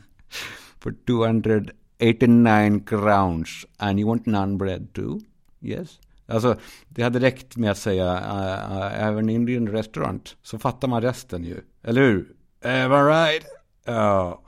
For 0.80 0.96
289 1.06 2.80
crowns. 2.86 3.66
And 3.78 4.00
you 4.00 4.08
want 4.08 4.26
naan 4.26 4.58
bread 4.58 4.94
too? 4.94 5.20
Yes. 5.62 6.00
Alltså, 6.26 6.60
det 6.90 7.04
hade 7.04 7.20
räckt 7.20 7.58
med 7.58 7.72
att 7.72 7.78
säga 7.78 8.12
ah, 8.12 8.58
ah, 8.70 8.96
I 8.96 9.02
have 9.02 9.20
an 9.20 9.30
Indian 9.30 9.68
restaurant. 9.68 10.36
Så 10.42 10.60
fattar 10.60 10.88
man 10.88 11.02
resten 11.02 11.44
ju. 11.44 11.62
Eller 11.84 12.02
hur? 12.02 12.36
Am 12.64 12.92
I 12.92 13.12
right? 13.12 13.46
Ja. 13.86 14.42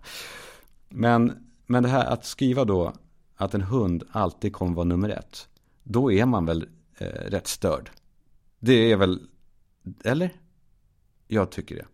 Men, 0.90 1.34
men 1.66 1.84
det 1.84 1.90
här 1.90 2.06
att 2.06 2.26
skriva 2.26 2.66
då 2.66 2.94
att 3.36 3.54
en 3.54 3.62
hund 3.62 4.04
alltid 4.12 4.54
kommer 4.54 4.76
vara 4.76 4.86
nummer 4.86 5.10
ett. 5.10 5.48
Då 5.84 6.12
är 6.12 6.26
man 6.26 6.46
väl 6.46 6.68
eh, 6.98 7.06
rätt 7.06 7.48
störd. 7.48 7.90
Det 8.60 8.92
är 8.92 8.96
väl, 8.96 9.28
eller? 10.04 10.30
Jag 11.28 11.52
tycker 11.52 11.76
det. 11.76 11.86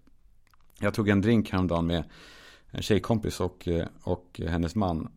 Jag 0.79 0.93
tog 0.93 1.09
en 1.09 1.21
drink 1.21 1.51
häromdagen 1.51 1.87
med 1.87 2.03
en 2.71 2.81
tjejkompis 2.81 3.39
och, 3.39 3.67
eh, 3.67 3.87
och 4.03 4.41
hennes 4.47 4.75
man. 4.75 5.07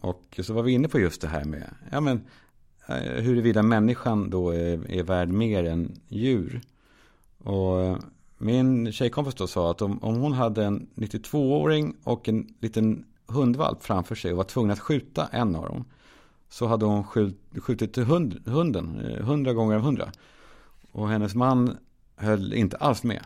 Och 0.00 0.40
så 0.42 0.52
var 0.52 0.62
vi 0.62 0.72
inne 0.72 0.88
på 0.88 1.00
just 1.00 1.20
det 1.20 1.28
här 1.28 1.44
med, 1.44 1.74
ja 1.90 2.00
men 2.00 2.20
eh, 2.88 3.22
huruvida 3.22 3.62
människan 3.62 4.30
då 4.30 4.50
är, 4.50 4.90
är 4.90 5.02
värd 5.02 5.28
mer 5.28 5.64
än 5.64 6.00
djur. 6.08 6.60
Och 7.38 7.82
eh, 7.82 7.96
min 8.38 8.92
tjejkompis 8.92 9.34
då 9.34 9.46
sa 9.46 9.70
att 9.70 9.82
om, 9.82 10.04
om 10.04 10.16
hon 10.16 10.32
hade 10.32 10.64
en 10.64 10.86
92-åring 10.94 11.96
och 12.02 12.28
en 12.28 12.54
liten 12.60 13.04
hundvalp 13.26 13.82
framför 13.82 14.14
sig 14.14 14.30
och 14.30 14.36
var 14.36 14.44
tvungen 14.44 14.70
att 14.70 14.80
skjuta 14.80 15.26
en 15.26 15.56
av 15.56 15.64
dem. 15.64 15.84
Så 16.48 16.66
hade 16.66 16.84
hon 16.84 17.04
skjut, 17.04 17.40
skjutit 17.60 17.96
hund, 17.96 18.42
hunden 18.46 19.16
hundra 19.20 19.52
gånger 19.52 19.76
av 19.76 19.82
hundra. 19.82 20.12
Och 20.92 21.08
hennes 21.08 21.34
man 21.34 21.76
höll 22.16 22.54
inte 22.54 22.76
alls 22.76 23.02
med. 23.02 23.22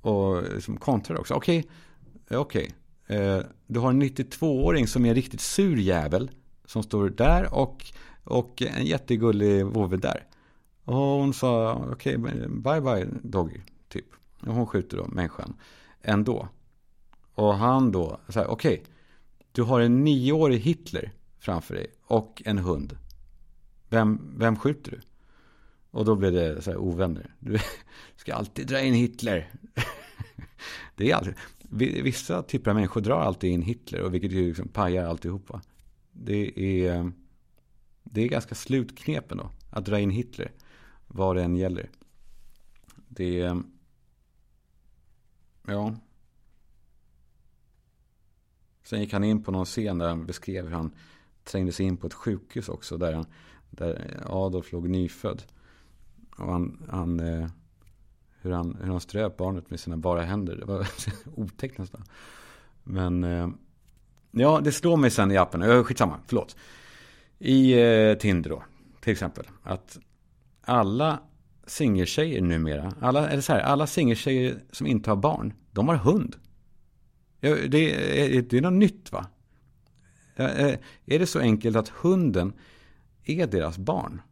Och 0.00 0.42
liksom 0.42 0.76
kontrade 0.76 1.20
också. 1.20 1.34
Okej, 1.34 1.64
okej. 2.24 2.38
Okay. 2.38 2.70
Eh, 3.06 3.40
du 3.66 3.80
har 3.80 3.90
en 3.90 4.02
92-åring 4.02 4.86
som 4.86 5.04
är 5.04 5.08
en 5.08 5.14
riktigt 5.14 5.40
sur 5.40 5.76
jävel. 5.76 6.30
Som 6.64 6.82
står 6.82 7.08
där 7.08 7.54
och, 7.54 7.84
och 8.24 8.62
en 8.62 8.86
jättegullig 8.86 9.66
vovve 9.66 9.96
där. 9.96 10.26
Och 10.84 10.96
hon 10.96 11.34
sa, 11.34 11.74
okej, 11.92 12.18
okay, 12.18 12.46
bye 12.48 12.80
bye 12.80 13.08
doggy, 13.22 13.60
typ. 13.88 14.06
Och 14.40 14.54
hon 14.54 14.66
skjuter 14.66 14.96
då 14.96 15.06
människan 15.08 15.56
ändå. 16.02 16.48
Och 17.34 17.54
han 17.54 17.92
då, 17.92 18.20
så 18.28 18.38
här, 18.38 18.46
okej. 18.46 18.74
Okay, 18.74 18.86
du 19.52 19.62
har 19.62 19.80
en 19.80 20.04
nioårig 20.04 20.58
Hitler 20.58 21.12
framför 21.38 21.74
dig 21.74 21.86
och 22.02 22.42
en 22.44 22.58
hund. 22.58 22.98
Vem, 23.88 24.34
vem 24.36 24.56
skjuter 24.56 24.90
du? 24.90 25.00
Och 25.90 26.04
då 26.04 26.16
blev 26.16 26.32
det 26.32 26.62
så 26.62 26.70
här 26.70 26.78
ovänner. 26.78 27.34
Du 27.38 27.58
ska 28.16 28.34
alltid 28.34 28.66
dra 28.66 28.80
in 28.80 28.94
Hitler. 28.94 29.50
Det 30.96 31.10
är 31.10 31.16
alltid, 31.16 31.34
vissa 31.74 32.42
typer 32.42 32.70
av 32.70 32.74
människor 32.74 33.00
drar 33.00 33.20
alltid 33.20 33.50
in 33.50 33.62
Hitler. 33.62 34.02
Och 34.02 34.14
vilket 34.14 34.32
ju 34.32 34.48
liksom 34.48 34.68
pajar 34.68 35.06
alltihopa. 35.06 35.62
Det 36.12 36.60
är, 36.60 37.12
det 38.02 38.20
är 38.20 38.28
ganska 38.28 38.54
slutknepen 38.54 39.38
då. 39.38 39.50
Att 39.70 39.84
dra 39.84 40.00
in 40.00 40.10
Hitler. 40.10 40.52
Vad 41.06 41.36
det 41.36 41.42
än 41.42 41.56
gäller. 41.56 41.90
Det 43.08 43.40
är... 43.40 43.62
Ja. 45.66 45.94
Sen 48.82 49.00
gick 49.00 49.12
han 49.12 49.24
in 49.24 49.42
på 49.42 49.52
någon 49.52 49.64
scen 49.64 49.98
där 49.98 50.08
han 50.08 50.26
beskrev 50.26 50.64
hur 50.64 50.74
han 50.74 50.94
trängde 51.44 51.72
sig 51.72 51.86
in 51.86 51.96
på 51.96 52.06
ett 52.06 52.14
sjukhus 52.14 52.68
också. 52.68 52.96
Där, 52.96 53.12
han, 53.12 53.26
där 53.70 54.22
Adolf 54.26 54.72
låg 54.72 54.88
nyfödd. 54.88 55.42
Och 56.36 56.52
han, 56.52 56.86
han, 56.90 57.20
eh, 57.20 57.48
hur 58.44 58.52
han, 58.52 58.76
hur 58.80 58.90
han 58.90 59.00
ströp 59.00 59.36
barnet 59.36 59.70
med 59.70 59.80
sina 59.80 59.96
bara 59.96 60.22
händer. 60.22 60.56
Det 60.56 60.64
var 60.64 60.88
otäckt 61.34 61.78
nästan. 61.78 62.04
Men 62.82 63.24
eh, 63.24 63.48
ja, 64.30 64.60
det 64.64 64.72
slår 64.72 64.96
mig 64.96 65.10
sen 65.10 65.30
i 65.30 65.36
appen. 65.36 65.62
Äh, 65.62 65.82
skitsamma, 65.82 66.18
förlåt. 66.26 66.56
I 67.38 67.72
eh, 67.72 68.14
Tinder 68.14 68.50
då, 68.50 68.62
till 69.00 69.12
exempel. 69.12 69.46
Att 69.62 69.98
alla 70.60 71.18
singeltjejer 71.66 72.42
numera, 72.42 72.92
alla, 73.00 73.28
eller 73.28 73.42
så 73.42 73.52
här, 73.52 73.60
alla 73.60 73.86
singeltjejer 73.86 74.62
som 74.70 74.86
inte 74.86 75.10
har 75.10 75.16
barn, 75.16 75.52
de 75.72 75.88
har 75.88 75.96
hund. 75.96 76.36
Ja, 77.40 77.56
det, 77.68 77.78
är, 78.36 78.42
det 78.42 78.58
är 78.58 78.62
något 78.62 78.72
nytt 78.72 79.12
va? 79.12 79.26
Eh, 80.36 80.74
är 81.06 81.18
det 81.18 81.26
så 81.26 81.38
enkelt 81.38 81.76
att 81.76 81.88
hunden 81.88 82.52
är 83.24 83.46
deras 83.46 83.78
barn? 83.78 84.22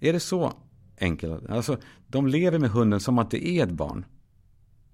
Är 0.00 0.12
det 0.12 0.20
så 0.20 0.52
enkel. 0.98 1.46
Alltså, 1.48 1.78
de 2.06 2.26
lever 2.26 2.58
med 2.58 2.70
hunden 2.70 3.00
som 3.00 3.18
att 3.18 3.30
det 3.30 3.48
är 3.48 3.64
ett 3.64 3.70
barn. 3.70 4.04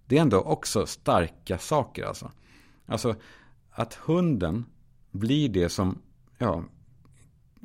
Det 0.06 0.18
är 0.18 0.22
ändå 0.22 0.40
också 0.40 0.86
starka 0.86 1.58
saker 1.58 2.04
alltså. 2.04 2.30
Alltså, 2.86 3.14
att 3.70 3.94
hunden 3.94 4.64
blir 5.10 5.48
det 5.48 5.68
som, 5.68 5.98
ja, 6.38 6.64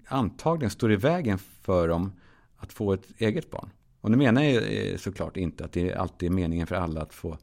antagligen 0.08 0.69
står 0.69 0.91
i 0.91 0.95
vägen 0.95 1.38
för 1.38 1.88
dem 1.88 2.12
att 2.58 2.73
få 2.73 2.93
ett 2.93 3.06
eget 3.17 3.52
barn. 3.52 3.69
Och 4.02 4.12
nu 4.12 4.17
menar 4.17 4.43
jag 4.43 4.91
eh, 4.91 4.97
såklart 4.97 5.38
inte 5.38 5.65
att 5.65 5.71
det 5.71 5.93
alltid 5.93 6.30
är 6.30 6.34
meningen 6.34 6.67
för 6.67 6.75
alla 6.75 7.02
att 7.02 7.13
få 7.13 7.38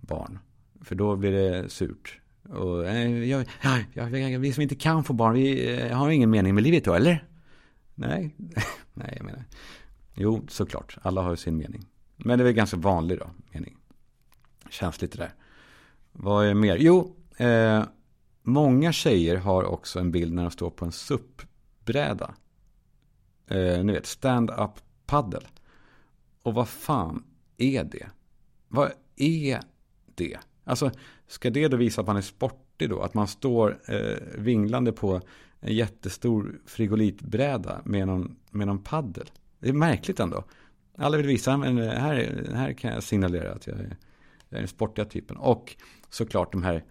barn. 0.00 0.38
För 0.80 0.94
då 0.94 1.16
blir 1.16 1.32
det 1.32 1.68
surt. 1.68 2.20
Och, 2.48 2.86
eh, 2.86 3.24
jag, 3.24 3.46
jag, 3.92 4.20
jag, 4.20 4.38
vi 4.38 4.52
som 4.52 4.62
inte 4.62 4.74
kan 4.74 5.04
få 5.04 5.12
barn, 5.12 5.34
vi 5.34 5.76
eh, 5.80 5.96
har 5.96 6.10
ingen 6.10 6.30
mening 6.30 6.54
med 6.54 6.64
livet 6.64 6.84
då, 6.84 6.94
eller? 6.94 7.24
Nej, 7.94 8.36
nej 8.94 9.14
jag 9.16 9.24
menar. 9.24 9.44
Jo, 10.14 10.46
såklart. 10.48 10.98
Alla 11.02 11.22
har 11.22 11.30
ju 11.30 11.36
sin 11.36 11.56
mening. 11.56 11.86
Men 12.16 12.38
det 12.38 12.42
är 12.42 12.44
väl 12.44 12.52
ganska 12.54 12.76
vanlig 12.76 13.18
då, 13.18 13.30
mening. 13.52 13.76
Känns 14.70 15.02
lite 15.02 15.18
där. 15.18 15.34
Vad 16.12 16.46
är 16.46 16.54
mer? 16.54 16.76
Jo, 16.76 17.16
eh, 17.36 17.84
många 18.42 18.92
tjejer 18.92 19.36
har 19.36 19.64
också 19.64 20.00
en 20.00 20.10
bild 20.10 20.32
när 20.32 20.42
de 20.42 20.50
står 20.50 20.70
på 20.70 20.84
en 20.84 20.92
SUP-bräda. 20.92 22.34
Eh, 23.46 23.84
ni 23.84 23.92
vet, 23.92 24.06
stand-up 24.06 24.70
paddle. 25.06 25.46
Och 26.42 26.54
vad 26.54 26.68
fan 26.68 27.24
är 27.56 27.84
det? 27.84 28.06
Vad 28.68 28.92
är 29.16 29.60
det? 30.14 30.38
Alltså, 30.64 30.90
ska 31.26 31.50
det 31.50 31.68
då 31.68 31.76
visa 31.76 32.00
att 32.00 32.06
man 32.06 32.16
är 32.16 32.20
sportig 32.20 32.90
då? 32.90 33.02
Att 33.02 33.14
man 33.14 33.28
står 33.28 33.80
eh, 33.88 34.38
vinglande 34.38 34.92
på 34.92 35.20
en 35.60 35.74
jättestor 35.74 36.60
frigolitbräda 36.66 37.82
med 37.84 38.06
någon, 38.06 38.36
med 38.50 38.66
någon 38.66 38.82
paddel? 38.82 39.30
Det 39.62 39.68
är 39.68 39.72
märkligt 39.72 40.20
ändå. 40.20 40.44
Alla 40.98 41.16
vill 41.16 41.26
visa, 41.26 41.56
men 41.56 41.78
här, 41.78 42.48
här 42.54 42.72
kan 42.72 42.92
jag 42.92 43.02
signalera 43.02 43.52
att 43.52 43.66
jag 43.66 43.78
är, 43.78 43.96
jag 44.48 44.56
är 44.56 44.60
den 44.60 44.68
sportiga 44.68 45.04
typen. 45.04 45.36
Och 45.36 45.76
såklart 46.10 46.52
de 46.52 46.62
här, 46.62 46.84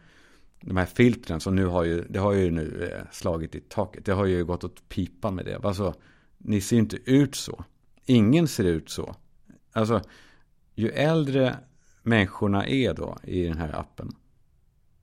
de 0.61 0.77
här 0.77 0.85
filtren 0.85 1.39
som 1.39 1.55
nu 1.55 1.65
har 1.65 1.83
ju, 1.83 2.05
det 2.09 2.19
har 2.19 2.33
ju 2.33 2.51
nu 2.51 2.91
eh, 2.91 3.07
slagit 3.11 3.55
i 3.55 3.59
taket. 3.59 4.05
Det 4.05 4.11
har 4.11 4.25
ju 4.25 4.45
gått 4.45 4.63
åt 4.63 4.89
pipan 4.89 5.35
med 5.35 5.45
det. 5.45 5.65
Alltså, 5.65 5.93
ni 6.37 6.61
ser 6.61 6.77
inte 6.77 6.97
ut 7.05 7.35
så. 7.35 7.63
Ingen 8.05 8.47
ser 8.47 8.63
ut 8.63 8.89
så. 8.89 9.15
Alltså, 9.71 10.01
ju 10.75 10.89
äldre 10.89 11.57
människorna 12.03 12.67
är 12.67 12.93
då 12.93 13.17
i 13.23 13.43
den 13.43 13.57
här 13.57 13.79
appen, 13.79 14.15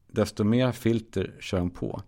desto 0.07 0.45
mer 0.45 0.73
filter 0.73 1.35
kör 1.41 1.59
de 1.59 1.71
på. 1.71 2.03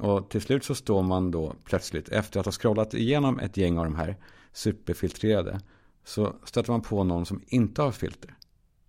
Och 0.00 0.30
till 0.30 0.40
slut 0.40 0.64
så 0.64 0.74
står 0.74 1.02
man 1.02 1.30
då 1.30 1.54
plötsligt, 1.64 2.08
efter 2.08 2.40
att 2.40 2.46
ha 2.46 2.52
scrollat 2.52 2.94
igenom 2.94 3.38
ett 3.38 3.56
gäng 3.56 3.78
av 3.78 3.84
de 3.84 3.94
här 3.94 4.16
superfiltrerade, 4.52 5.60
så 6.04 6.36
stöter 6.44 6.72
man 6.72 6.80
på 6.80 7.04
någon 7.04 7.26
som 7.26 7.42
inte 7.46 7.82
har 7.82 7.92
filter. 7.92 8.34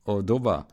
Och 0.04 0.24
då 0.24 0.40
bara, 0.40 0.66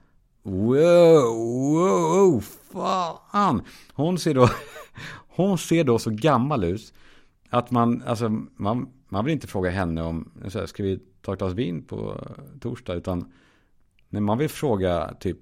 wow, 0.43 1.75
wow, 1.75 2.41
fan. 2.41 3.63
Hon 3.93 4.19
ser 4.19 4.35
då, 4.35 4.49
hon 5.29 5.59
ser 5.59 5.85
då 5.85 5.99
så 5.99 6.11
gammal 6.11 6.65
ut 6.65 6.93
att 7.51 7.71
man, 7.71 8.03
alltså, 8.03 8.29
man, 8.57 8.89
man 9.09 9.25
vill 9.25 9.35
inte 9.35 9.47
fråga 9.47 9.71
henne 9.71 10.03
om, 10.03 10.31
så 10.49 10.59
här, 10.59 10.67
ska 10.67 10.83
vi 10.83 11.01
ta 11.21 11.33
ett 11.33 11.39
glas 11.39 11.53
vin 11.53 11.83
på 11.83 12.27
torsdag, 12.61 12.95
utan 12.95 13.33
men 14.09 14.25
man 14.25 14.39
vill 14.39 14.49
fråga 14.49 15.15
typ, 15.21 15.39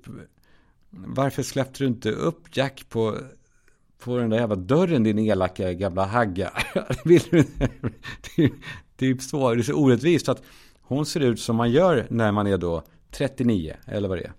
varför 0.91 1.43
släppte 1.43 1.85
du 1.85 1.89
inte 1.89 2.11
upp 2.11 2.57
Jack 2.57 2.87
på, 2.89 3.19
på 3.99 4.19
den 4.19 4.31
där 4.31 4.39
jävla 4.39 4.57
dörren 4.57 5.03
din 5.03 5.19
elaka 5.19 5.73
gamla 5.73 6.07
hagga? 6.07 6.53
typ 8.97 9.23
så, 9.23 9.55
det 9.55 9.61
är 9.61 9.63
så 9.63 9.75
orättvist 9.75 10.29
att 10.29 10.43
hon 10.81 11.07
ser 11.07 11.21
ut 11.21 11.41
som 11.41 11.57
man 11.57 11.71
gör 11.71 12.07
när 12.11 12.33
man 12.33 12.47
är 12.47 12.59
då 12.59 12.83
39 13.11 13.77
eller 13.87 14.09
vad 14.09 14.19
det 14.19 14.25
är. 14.25 14.33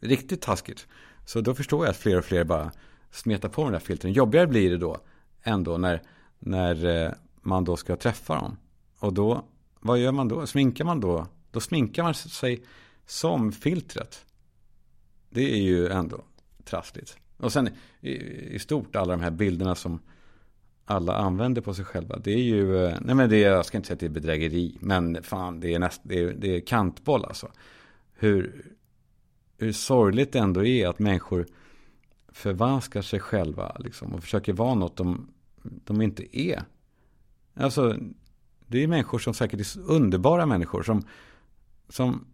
Riktigt 0.00 0.42
taskigt. 0.42 0.86
Så 1.26 1.40
då 1.40 1.54
förstår 1.54 1.84
jag 1.84 1.90
att 1.90 1.96
fler 1.96 2.18
och 2.18 2.24
fler 2.24 2.44
bara 2.44 2.72
smetar 3.10 3.48
på 3.48 3.62
de 3.64 3.72
där 3.72 3.78
filtren. 3.78 4.12
Jobbigare 4.12 4.46
blir 4.46 4.70
det 4.70 4.76
då 4.76 4.98
ändå 5.42 5.78
när, 5.78 6.02
när 6.38 7.04
eh, 7.04 7.12
man 7.42 7.64
då 7.64 7.76
ska 7.76 7.96
träffa 7.96 8.34
dem. 8.34 8.56
Och 8.98 9.12
då, 9.12 9.44
vad 9.80 9.98
gör 9.98 10.12
man 10.12 10.28
då? 10.28 10.46
Sminkar 10.46 10.84
man 10.84 11.00
då? 11.00 11.26
Då 11.50 11.60
sminkar 11.60 12.02
man 12.02 12.14
sig 12.14 12.64
som 13.06 13.52
filtret. 13.52 14.24
Det 15.30 15.52
är 15.52 15.62
ju 15.62 15.88
ändå 15.88 16.24
trassligt. 16.64 17.16
Och 17.36 17.52
sen 17.52 17.68
i, 18.00 18.12
i 18.54 18.58
stort 18.58 18.96
alla 18.96 19.16
de 19.16 19.22
här 19.22 19.30
bilderna 19.30 19.74
som 19.74 20.00
alla 20.90 21.16
använder 21.16 21.62
på 21.62 21.74
sig 21.74 21.84
själva. 21.84 22.18
Det 22.18 22.32
är 22.32 22.42
ju, 22.42 22.84
eh, 22.84 22.98
nej 23.00 23.14
men 23.14 23.30
det 23.30 23.44
är, 23.44 23.50
jag 23.50 23.66
ska 23.66 23.76
inte 23.76 23.86
säga 23.86 23.94
att 23.94 24.00
det 24.00 24.06
är 24.06 24.10
bedrägeri, 24.10 24.78
men 24.80 25.22
fan 25.22 25.60
det 25.60 25.74
är, 25.74 25.78
näst, 25.78 26.00
det 26.04 26.18
är, 26.18 26.32
det 26.32 26.56
är 26.56 26.60
kantboll 26.60 27.24
alltså. 27.24 27.48
Hur, 28.14 28.64
hur 29.58 29.72
sorgligt 29.72 30.32
det 30.32 30.38
ändå 30.38 30.64
är 30.64 30.88
att 30.88 30.98
människor 30.98 31.46
förvanskar 32.28 33.02
sig 33.02 33.20
själva 33.20 33.76
liksom, 33.78 34.14
och 34.14 34.22
försöker 34.22 34.52
vara 34.52 34.74
något 34.74 34.96
de, 34.96 35.28
de 35.62 36.02
inte 36.02 36.38
är. 36.38 36.62
Alltså, 37.54 37.96
det 38.66 38.82
är 38.82 38.88
människor 38.88 39.18
som 39.18 39.34
säkert 39.34 39.60
är 39.60 39.80
underbara 39.80 40.46
människor 40.46 40.82
som, 40.82 41.02
som 41.88 42.26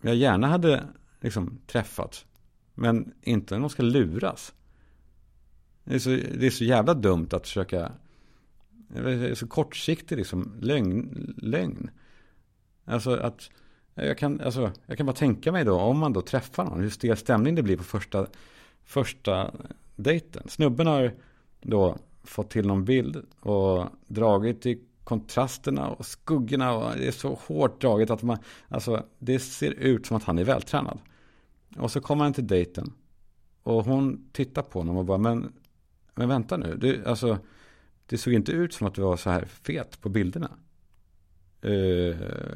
jag 0.00 0.14
gärna 0.14 0.46
hade 0.46 0.86
liksom 1.20 1.58
träffat. 1.66 2.24
Men 2.74 3.14
inte 3.22 3.54
när 3.54 3.60
de 3.60 3.70
ska 3.70 3.82
luras. 3.82 4.54
Det 5.84 5.94
är, 5.94 5.98
så, 5.98 6.10
det 6.10 6.46
är 6.46 6.50
så 6.50 6.64
jävla 6.64 6.94
dumt 6.94 7.28
att 7.30 7.46
försöka... 7.46 7.92
Det 8.88 9.12
är 9.12 9.34
så 9.34 9.46
kortsiktig 9.46 10.16
liksom 10.16 10.52
lögn. 10.60 11.34
lögn. 11.36 11.90
Alltså 12.84 13.10
att... 13.16 13.50
Jag 13.94 14.18
kan, 14.18 14.40
alltså, 14.40 14.72
jag 14.86 14.96
kan 14.96 15.06
bara 15.06 15.16
tänka 15.16 15.52
mig 15.52 15.64
då, 15.64 15.80
om 15.80 15.98
man 15.98 16.12
då 16.12 16.20
träffar 16.20 16.64
någon, 16.64 16.80
hur 16.80 16.90
stel 16.90 17.16
stämning 17.16 17.54
det 17.54 17.62
blir 17.62 17.76
på 17.76 17.84
första, 17.84 18.26
första 18.84 19.50
dejten. 19.96 20.42
Snubben 20.48 20.86
har 20.86 21.14
då 21.60 21.96
fått 22.24 22.50
till 22.50 22.66
någon 22.66 22.84
bild 22.84 23.22
och 23.40 23.86
dragit 24.06 24.66
i 24.66 24.80
kontrasterna 25.04 25.88
och 25.88 26.06
skuggorna. 26.06 26.74
Och 26.74 26.96
det 26.96 27.06
är 27.06 27.12
så 27.12 27.38
hårt 27.46 27.80
draget 27.80 28.10
att 28.10 28.22
man, 28.22 28.38
alltså 28.68 29.06
det 29.18 29.38
ser 29.38 29.70
ut 29.70 30.06
som 30.06 30.16
att 30.16 30.24
han 30.24 30.38
är 30.38 30.44
vältränad. 30.44 30.98
Och 31.78 31.90
så 31.90 32.00
kommer 32.00 32.24
han 32.24 32.32
till 32.32 32.46
dejten. 32.46 32.92
Och 33.62 33.84
hon 33.84 34.28
tittar 34.32 34.62
på 34.62 34.78
honom 34.78 34.96
och 34.96 35.04
bara, 35.04 35.18
men 35.18 35.52
men 36.14 36.28
vänta 36.28 36.56
nu, 36.56 36.76
det, 36.76 37.06
alltså, 37.06 37.38
det 38.06 38.18
såg 38.18 38.32
inte 38.32 38.52
ut 38.52 38.74
som 38.74 38.86
att 38.86 38.94
du 38.94 39.02
var 39.02 39.16
så 39.16 39.30
här 39.30 39.44
fet 39.44 40.00
på 40.00 40.08
bilderna. 40.08 40.50
Uh, 41.64 42.14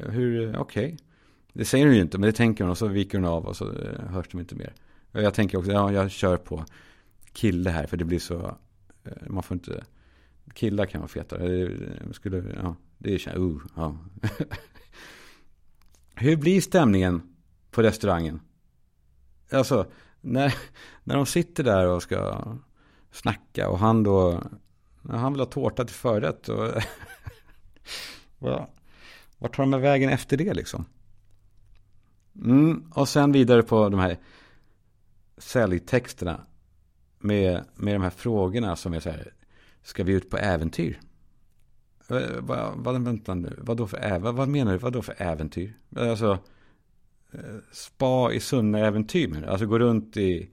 hur, 0.09 0.57
okej. 0.57 0.85
Okay. 0.85 0.97
Det 1.53 1.65
säger 1.65 1.85
hon 1.85 1.95
ju 1.95 2.01
inte, 2.01 2.17
men 2.17 2.27
det 2.27 2.33
tänker 2.33 2.63
hon 2.63 2.71
och 2.71 2.77
så 2.77 2.87
viker 2.87 3.17
hon 3.17 3.27
av 3.27 3.45
och 3.45 3.57
så 3.57 3.65
uh, 3.65 4.01
hörs 4.09 4.27
de 4.31 4.39
inte 4.39 4.55
mer. 4.55 4.73
Och 5.11 5.21
jag 5.21 5.33
tänker 5.33 5.57
också, 5.57 5.71
ja, 5.71 5.91
jag 5.91 6.11
kör 6.11 6.37
på 6.37 6.65
kille 7.33 7.69
här 7.69 7.87
för 7.87 7.97
det 7.97 8.05
blir 8.05 8.19
så, 8.19 8.57
eh, 9.03 9.11
man 9.27 9.43
får 9.43 9.55
inte, 9.55 9.83
killar 10.53 10.85
kan 10.85 11.01
vara 11.01 11.07
fetare. 11.09 11.47
Det 11.47 12.13
skulle, 12.13 12.43
ja, 12.61 12.75
det 12.97 13.27
är, 13.27 13.37
uh, 13.37 13.61
ja. 13.75 13.97
Hur 16.15 16.37
blir 16.37 16.61
stämningen 16.61 17.21
på 17.71 17.81
restaurangen? 17.81 18.39
Alltså, 19.51 19.85
när, 20.21 20.53
när 21.03 21.15
de 21.15 21.25
sitter 21.25 21.63
där 21.63 21.87
och 21.87 22.03
ska 22.03 22.43
snacka 23.11 23.69
och 23.69 23.79
han 23.79 24.03
då, 24.03 24.43
han 25.09 25.33
vill 25.33 25.39
ha 25.39 25.45
tårta 25.45 25.85
till 25.85 25.95
förrätt. 25.95 26.49
Och 26.49 26.71
vart 29.37 29.55
tar 29.55 29.65
de 29.65 29.81
vägen 29.81 30.09
efter 30.09 30.37
det 30.37 30.53
liksom? 30.53 30.85
Mm, 32.35 32.91
och 32.95 33.09
sen 33.09 33.31
vidare 33.31 33.63
på 33.63 33.89
de 33.89 33.99
här 33.99 34.17
säljtexterna. 35.37 36.41
Med, 37.19 37.63
med 37.75 37.95
de 37.95 38.01
här 38.01 38.09
frågorna 38.09 38.75
som 38.75 38.93
är 38.93 38.99
så 38.99 39.09
här. 39.09 39.33
Ska 39.83 40.03
vi 40.03 40.13
ut 40.13 40.29
på 40.29 40.37
äventyr? 40.37 40.99
Eh, 42.09 42.39
vad, 42.39 42.73
vad, 42.75 43.03
vänta 43.03 43.33
nu, 43.33 43.55
vad, 43.57 43.77
då 43.77 43.87
för, 43.87 44.19
vad 44.19 44.49
menar 44.49 44.71
du, 44.71 44.77
vad 44.77 44.93
då 44.93 45.01
för 45.01 45.15
äventyr? 45.17 45.73
Alltså, 45.95 46.39
eh, 47.31 47.55
spa 47.71 48.31
i 48.33 48.39
Sunne-äventyr 48.39 49.45
Alltså 49.47 49.65
gå 49.65 49.79
runt 49.79 50.17
i 50.17 50.49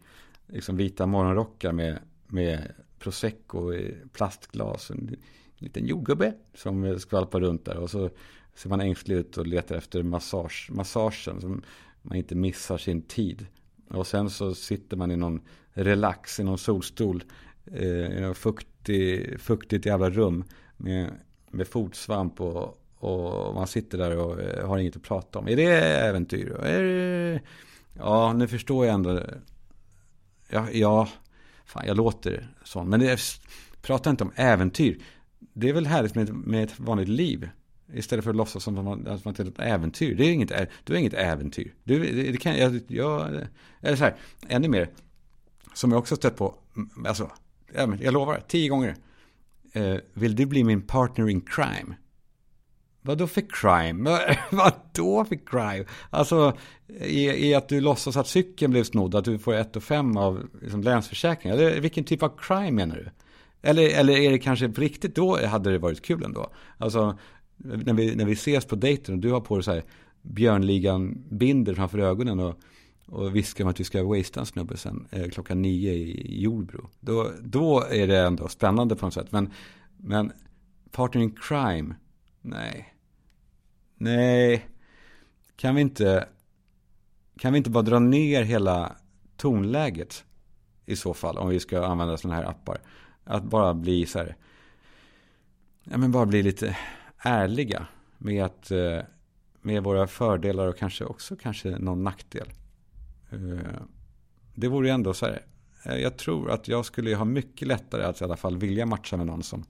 liksom, 0.46 0.76
vita 0.76 1.06
morgonrockar 1.06 1.72
med, 1.72 1.98
med 2.26 2.72
prosecco 2.98 3.74
i 3.74 3.94
plastglas. 4.12 4.90
En 4.90 5.16
liten 5.58 5.86
jordgubbe 5.86 6.34
som 6.54 6.98
skvalpar 6.98 7.40
runt 7.40 7.64
där. 7.64 7.76
Och 7.76 7.90
så 7.90 8.10
ser 8.54 8.68
man 8.68 8.80
ängslig 8.80 9.16
ut 9.16 9.36
och 9.36 9.46
letar 9.46 9.76
efter 9.76 10.02
massage, 10.02 10.68
massagen. 10.72 11.40
Så 11.40 11.48
man 12.02 12.16
inte 12.16 12.34
missar 12.34 12.78
sin 12.78 13.02
tid. 13.02 13.46
Och 13.88 14.06
sen 14.06 14.30
så 14.30 14.54
sitter 14.54 14.96
man 14.96 15.10
i 15.10 15.16
någon 15.16 15.40
relax, 15.72 16.40
i 16.40 16.44
någon 16.44 16.58
solstol. 16.58 17.24
Eh, 17.66 18.18
I 18.18 18.20
något 18.20 18.36
fuktig, 18.36 19.40
fuktigt 19.40 19.86
jävla 19.86 20.10
rum. 20.10 20.44
Med, 20.76 21.10
med 21.50 21.68
fotsvamp 21.68 22.40
och, 22.40 22.80
och 22.94 23.54
man 23.54 23.66
sitter 23.66 23.98
där 23.98 24.16
och 24.16 24.40
eh, 24.40 24.68
har 24.68 24.78
inget 24.78 24.96
att 24.96 25.02
prata 25.02 25.38
om. 25.38 25.48
Är 25.48 25.56
det 25.56 25.66
äventyr? 25.82 26.50
Är 26.50 26.82
det... 26.82 27.40
Ja, 27.98 28.32
nu 28.32 28.48
förstår 28.48 28.86
jag 28.86 28.94
ändå. 28.94 29.20
Ja, 30.48 30.70
ja 30.72 31.08
fan, 31.64 31.86
jag 31.86 31.96
låter 31.96 32.48
sån. 32.64 32.88
Men 32.88 33.00
det, 33.00 33.20
prata 33.82 34.10
inte 34.10 34.24
om 34.24 34.32
äventyr. 34.36 34.98
Det 35.52 35.68
är 35.68 35.72
väl 35.72 35.86
härligt 35.86 36.14
med, 36.14 36.34
med 36.34 36.64
ett 36.64 36.80
vanligt 36.80 37.08
liv. 37.08 37.48
Istället 37.92 38.24
för 38.24 38.30
att 38.30 38.36
låtsas 38.36 38.62
som 38.62 38.78
att 38.78 38.84
man, 38.84 39.06
att 39.06 39.24
man 39.24 39.34
är 39.38 39.48
ett 39.48 39.58
äventyr. 39.58 40.14
Det 40.14 40.24
är 40.24 40.32
inget, 40.32 40.52
du 40.84 40.94
är 40.94 40.98
inget 40.98 41.14
äventyr. 41.14 41.74
Du, 41.84 41.98
det, 41.98 42.32
det 42.32 42.36
kan, 42.36 42.58
jag, 42.58 42.80
jag, 42.86 43.28
eller 43.80 43.96
så 43.96 44.04
här, 44.04 44.16
ännu 44.48 44.68
mer. 44.68 44.90
Som 45.74 45.92
jag 45.92 45.98
också 45.98 46.16
stött 46.16 46.36
på. 46.36 46.54
Alltså, 47.06 47.30
jag 48.00 48.12
lovar, 48.12 48.42
tio 48.48 48.68
gånger. 48.68 48.96
Eh, 49.72 49.96
vill 50.12 50.36
du 50.36 50.46
bli 50.46 50.64
min 50.64 50.82
partner 50.82 51.28
in 51.28 51.40
crime? 51.40 51.94
Vad 53.06 53.18
då 53.18 53.26
för 53.26 53.44
crime? 53.48 54.18
Vad 54.50 54.72
då 54.92 55.24
för 55.24 55.46
crime? 55.46 55.84
Alltså, 56.10 56.52
i, 57.00 57.54
att 57.54 57.68
du 57.68 57.80
låtsas 57.80 58.16
att 58.16 58.26
cykeln 58.26 58.72
blev 58.72 58.84
snodd, 58.84 59.14
att 59.14 59.24
du 59.24 59.38
får 59.38 59.54
ett 59.54 59.76
och 59.76 59.82
fem 59.82 60.16
av 60.16 60.48
liksom, 60.62 60.82
Länsförsäkringar. 60.82 61.56
Eller 61.56 61.80
vilken 61.80 62.04
typ 62.04 62.22
av 62.22 62.32
crime 62.38 62.70
menar 62.70 62.96
du? 62.96 63.10
Eller, 63.68 63.98
eller 63.98 64.16
är 64.16 64.30
det 64.30 64.38
kanske 64.38 64.68
på 64.68 64.80
riktigt, 64.80 65.14
då 65.14 65.46
hade 65.46 65.72
det 65.72 65.78
varit 65.78 66.02
kul 66.02 66.24
ändå. 66.24 66.52
Alltså, 66.78 67.18
när 67.56 67.94
vi, 67.94 68.16
när 68.16 68.24
vi 68.24 68.32
ses 68.32 68.64
på 68.64 68.76
dejten 68.76 69.14
och 69.14 69.20
du 69.20 69.30
har 69.30 69.40
på 69.40 69.56
dig 69.56 69.64
så 69.64 69.72
här 69.72 69.82
Björnligan-binder 70.22 71.74
framför 71.74 71.98
ögonen 71.98 72.40
och, 72.40 72.60
och 73.06 73.36
viskar 73.36 73.64
om 73.64 73.70
att 73.70 73.80
vi 73.80 73.84
ska 73.84 74.04
wastea 74.04 74.40
en 74.40 74.46
snubbe 74.46 74.76
sen 74.76 75.06
eh, 75.10 75.28
klockan 75.28 75.62
nio 75.62 75.92
i 75.92 76.42
Jordbro. 76.42 76.88
Då, 77.00 77.30
då 77.42 77.84
är 77.90 78.06
det 78.06 78.18
ändå 78.18 78.48
spännande 78.48 78.96
på 78.96 79.06
något 79.06 79.14
sätt. 79.14 79.32
Men, 79.32 79.52
men 79.96 80.32
partner 80.90 81.22
in 81.22 81.36
crime, 81.40 81.94
nej. 82.42 82.93
Nej, 83.96 84.68
kan 85.56 85.74
vi 85.74 85.80
inte, 85.80 86.28
kan 87.38 87.52
vi 87.52 87.58
inte 87.58 87.70
bara 87.70 87.82
dra 87.82 87.98
ner 87.98 88.42
hela 88.42 88.96
tonläget 89.36 90.24
i 90.86 90.96
så 90.96 91.14
fall 91.14 91.38
om 91.38 91.48
vi 91.48 91.60
ska 91.60 91.86
använda 91.86 92.16
sådana 92.16 92.36
här 92.36 92.50
appar. 92.50 92.80
Att 93.24 93.44
bara 93.44 93.74
bli 93.74 94.06
så 94.06 94.18
här, 94.18 94.36
ja 95.84 95.96
men 95.96 96.12
bara 96.12 96.26
bli 96.26 96.42
lite 96.42 96.76
ärliga 97.18 97.86
med 98.18 98.44
att 98.44 98.70
eh, 98.70 99.00
med 99.62 99.82
våra 99.82 100.06
fördelar 100.06 100.68
och 100.68 100.78
kanske 100.78 101.04
också 101.04 101.36
kanske 101.36 101.78
någon 101.78 102.04
nackdel. 102.04 102.52
Eh, 103.30 103.80
det 104.54 104.68
vore 104.68 104.88
ju 104.88 104.94
ändå 104.94 105.14
så 105.14 105.26
här. 105.26 105.42
Eh, 105.84 105.96
jag 105.96 106.16
tror 106.16 106.50
att 106.50 106.68
jag 106.68 106.84
skulle 106.84 107.16
ha 107.16 107.24
mycket 107.24 107.68
lättare 107.68 108.04
att 108.04 108.20
i 108.20 108.24
alla 108.24 108.36
fall 108.36 108.56
vilja 108.56 108.86
matcha 108.86 109.16
med 109.16 109.26
någon 109.26 109.42
som 109.42 109.64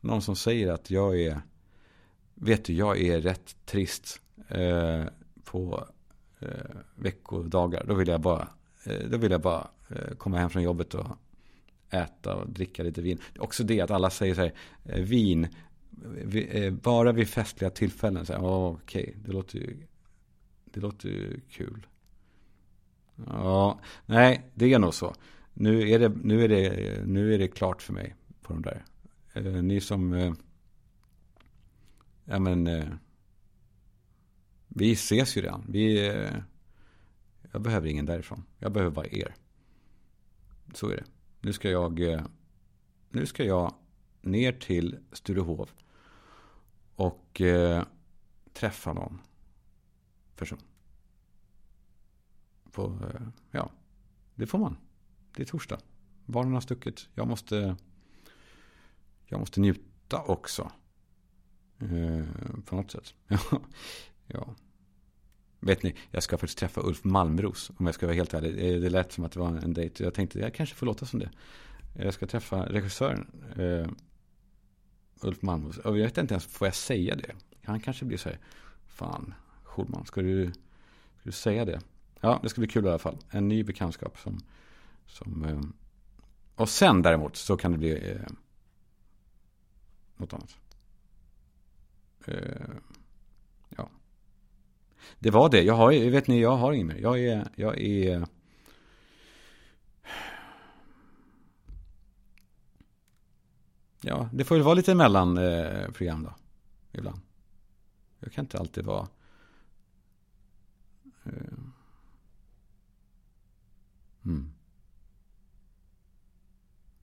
någon 0.00 0.22
som 0.22 0.36
säger 0.36 0.72
att 0.72 0.90
jag 0.90 1.20
är 1.20 1.40
vet 2.34 2.64
du, 2.64 2.72
jag 2.72 3.00
är 3.00 3.20
rätt 3.20 3.56
trist 3.64 4.20
eh, 4.48 5.04
på 5.44 5.88
eh, 6.40 6.48
veckodagar. 6.94 7.84
Då 7.88 7.94
vill 7.94 8.08
jag 8.08 8.20
bara, 8.20 8.48
eh, 8.84 9.08
då 9.10 9.18
vill 9.18 9.30
jag 9.30 9.40
bara 9.40 9.68
komma 10.18 10.38
hem 10.38 10.50
från 10.50 10.62
jobbet 10.62 10.94
och 10.94 11.06
äta 11.90 12.34
och 12.34 12.48
dricka 12.50 12.82
lite 12.82 13.02
vin. 13.02 13.18
Också 13.38 13.64
det 13.64 13.80
att 13.80 13.90
alla 13.90 14.10
säger 14.10 14.34
så 14.34 14.40
här, 14.40 14.52
vin, 15.02 15.48
Eh, 16.32 16.72
bara 16.72 17.12
vid 17.12 17.28
festliga 17.28 17.70
tillfällen. 17.70 18.26
Så 18.26 18.34
oh, 18.34 18.74
okej, 18.74 19.02
okay, 19.02 19.14
det 19.24 19.32
låter 19.32 19.58
ju 19.58 19.76
det 20.64 20.80
låter 20.80 21.08
ju 21.08 21.40
kul. 21.50 21.86
Ja, 23.26 23.80
nej, 24.06 24.50
det 24.54 24.72
är 24.72 24.78
nog 24.78 24.94
så. 24.94 25.14
Nu 25.52 25.90
är 25.90 25.98
det, 25.98 26.08
nu 26.22 26.44
är 26.44 26.48
det, 26.48 27.06
nu 27.06 27.34
är 27.34 27.38
det 27.38 27.48
klart 27.48 27.82
för 27.82 27.92
mig 27.92 28.14
på 28.42 28.52
de 28.52 28.62
där. 28.62 28.84
Eh, 29.32 29.62
ni 29.62 29.80
som, 29.80 30.12
eh, 30.12 30.32
ja 32.24 32.38
men, 32.38 32.66
eh, 32.66 32.88
vi 34.68 34.92
ses 34.92 35.36
ju 35.36 35.40
redan. 35.40 35.64
Vi, 35.68 36.08
eh, 36.08 36.36
jag 37.52 37.62
behöver 37.62 37.88
ingen 37.88 38.06
därifrån. 38.06 38.44
Jag 38.58 38.72
behöver 38.72 38.94
bara 38.94 39.06
er. 39.06 39.34
Så 40.74 40.88
är 40.88 40.96
det. 40.96 41.04
Nu 41.40 41.52
ska 41.52 41.70
jag, 41.70 42.00
eh, 42.12 42.26
nu 43.10 43.26
ska 43.26 43.44
jag 43.44 43.74
ner 44.20 44.52
till 44.52 44.98
Sturehof 45.12 45.74
och 46.96 47.40
eh, 47.40 47.84
träffa 48.52 48.92
någon 48.92 49.20
person. 50.36 50.58
På, 52.72 52.84
eh, 52.84 53.28
ja, 53.50 53.70
det 54.34 54.46
får 54.46 54.58
man. 54.58 54.76
Det 55.36 55.42
är 55.42 55.46
torsdag. 55.46 55.80
Barnen 56.26 56.52
har 56.52 56.60
stuckit. 56.60 57.08
Jag 57.14 57.28
måste, 57.28 57.76
jag 59.26 59.40
måste 59.40 59.60
njuta 59.60 60.22
också. 60.22 60.72
Eh, 61.84 62.24
på 62.64 62.76
något 62.76 62.90
sätt. 62.90 63.14
ja. 64.26 64.54
Vet 65.60 65.82
ni, 65.82 65.94
jag 66.10 66.22
ska 66.22 66.38
faktiskt 66.38 66.58
träffa 66.58 66.80
Ulf 66.80 67.04
Malmros. 67.04 67.70
Om 67.76 67.86
jag 67.86 67.94
ska 67.94 68.06
vara 68.06 68.16
helt 68.16 68.34
ärlig. 68.34 68.74
Eh, 68.74 68.80
det 68.80 68.90
lät 68.90 69.12
som 69.12 69.24
att 69.24 69.32
det 69.32 69.40
var 69.40 69.48
en 69.48 69.74
dejt. 69.74 70.04
Jag 70.04 70.14
tänkte, 70.14 70.38
jag 70.38 70.54
kanske 70.54 70.74
får 70.74 70.86
låta 70.86 71.06
som 71.06 71.20
det. 71.20 71.30
Jag 71.94 72.14
ska 72.14 72.26
träffa 72.26 72.66
regissören. 72.66 73.26
Eh, 73.56 73.90
Ulf 75.20 75.42
Malmros. 75.42 75.78
Och 75.78 75.98
jag 75.98 76.04
vet 76.04 76.18
inte 76.18 76.34
ens, 76.34 76.46
får 76.46 76.66
jag 76.66 76.74
säga 76.74 77.16
det? 77.16 77.30
Han 77.64 77.80
kanske 77.80 78.04
blir 78.04 78.18
så 78.18 78.28
här, 78.28 78.38
fan, 78.86 79.34
Schulman, 79.62 80.06
ska 80.06 80.22
du, 80.22 80.46
ska 81.20 81.22
du 81.22 81.32
säga 81.32 81.64
det? 81.64 81.80
Ja, 82.20 82.40
det 82.42 82.48
ska 82.48 82.60
bli 82.60 82.68
kul 82.68 82.84
i 82.84 82.88
alla 82.88 82.98
fall. 82.98 83.18
En 83.30 83.48
ny 83.48 83.64
bekantskap 83.64 84.18
som, 84.18 84.40
som 85.06 85.44
eh, 85.44 85.60
och 86.54 86.68
sen 86.68 87.02
däremot 87.02 87.36
så 87.36 87.56
kan 87.56 87.72
det 87.72 87.78
bli 87.78 88.10
eh, 88.10 88.32
något 90.16 90.32
annat. 90.32 90.56
Eh, 92.28 92.76
ja. 93.68 93.88
Det 95.18 95.30
var 95.30 95.50
det. 95.50 95.62
Jag 95.62 95.74
har, 95.74 96.10
vet 96.10 96.28
ni, 96.28 96.40
jag 96.40 96.56
har 96.56 96.72
inget 96.72 96.86
mer. 96.86 96.96
Jag 96.96 97.20
är, 97.20 97.48
jag 97.56 97.80
är 97.80 98.26
Ja, 104.06 104.28
det 104.32 104.44
får 104.44 104.54
väl 104.54 104.64
vara 104.64 104.74
lite 104.74 104.94
mellanprogram 104.94 106.24
eh, 106.24 106.30
då. 106.30 106.34
Ibland. 106.98 107.20
Jag 108.20 108.32
kan 108.32 108.44
inte 108.44 108.58
alltid 108.58 108.84
vara... 108.84 109.08
Eh, 111.24 111.32
mm. 114.24 114.52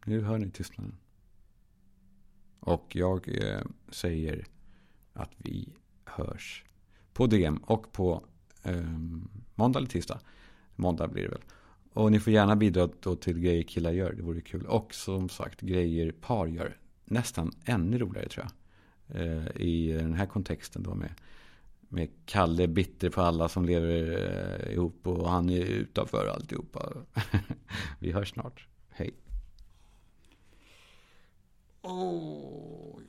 Nu 0.06 0.22
hör 0.22 0.38
ni 0.38 0.52
tystnaden. 0.52 0.98
Och 2.60 2.96
jag 2.96 3.44
eh, 3.44 3.62
säger 3.90 4.46
att 5.14 5.32
vi 5.38 5.74
hörs 6.06 6.66
på 7.14 7.28
DM 7.28 7.58
och 7.58 7.92
på 7.92 8.24
eh, 8.64 9.00
måndag 9.56 9.80
eller 9.80 9.90
tisdag. 9.90 10.20
Måndag 10.76 11.08
blir 11.08 11.24
det 11.24 11.30
väl. 11.30 11.44
Och 11.94 12.12
ni 12.12 12.20
får 12.20 12.34
gärna 12.34 12.56
bidra 12.56 12.90
då 13.00 13.16
till 13.16 13.40
grejer 13.40 13.64
killar 13.64 13.92
gör. 13.92 14.14
Det 14.14 14.22
vore 14.22 14.42
kul. 14.42 14.66
Och 14.66 14.94
som 14.94 15.30
sagt 15.30 15.62
grejer 15.62 16.12
par 16.12 16.48
gör 16.48 16.78
nästan 17.06 17.52
ännu 17.66 17.98
roligare 17.98 18.30
tror 18.30 18.46
jag. 18.46 18.52
Eh, 19.22 19.62
I 19.62 19.92
den 19.92 20.14
här 20.14 20.26
kontexten 20.26 20.84
då 20.84 20.96
med, 20.96 21.14
Med 21.90 22.10
Kalle 22.26 22.68
bitter 22.68 23.10
på 23.10 23.22
alla 23.22 23.50
som 23.50 23.66
lever 23.66 24.20
eh, 24.66 24.74
ihop 24.74 25.08
och 25.08 25.30
han 25.30 25.50
är 25.50 25.66
utanför 25.66 26.28
alltihopa. 26.28 26.94
Vi 28.00 28.12
hörs 28.12 28.30
snart. 28.30 28.68
Hej. 28.90 29.14
Oh, 31.82 33.00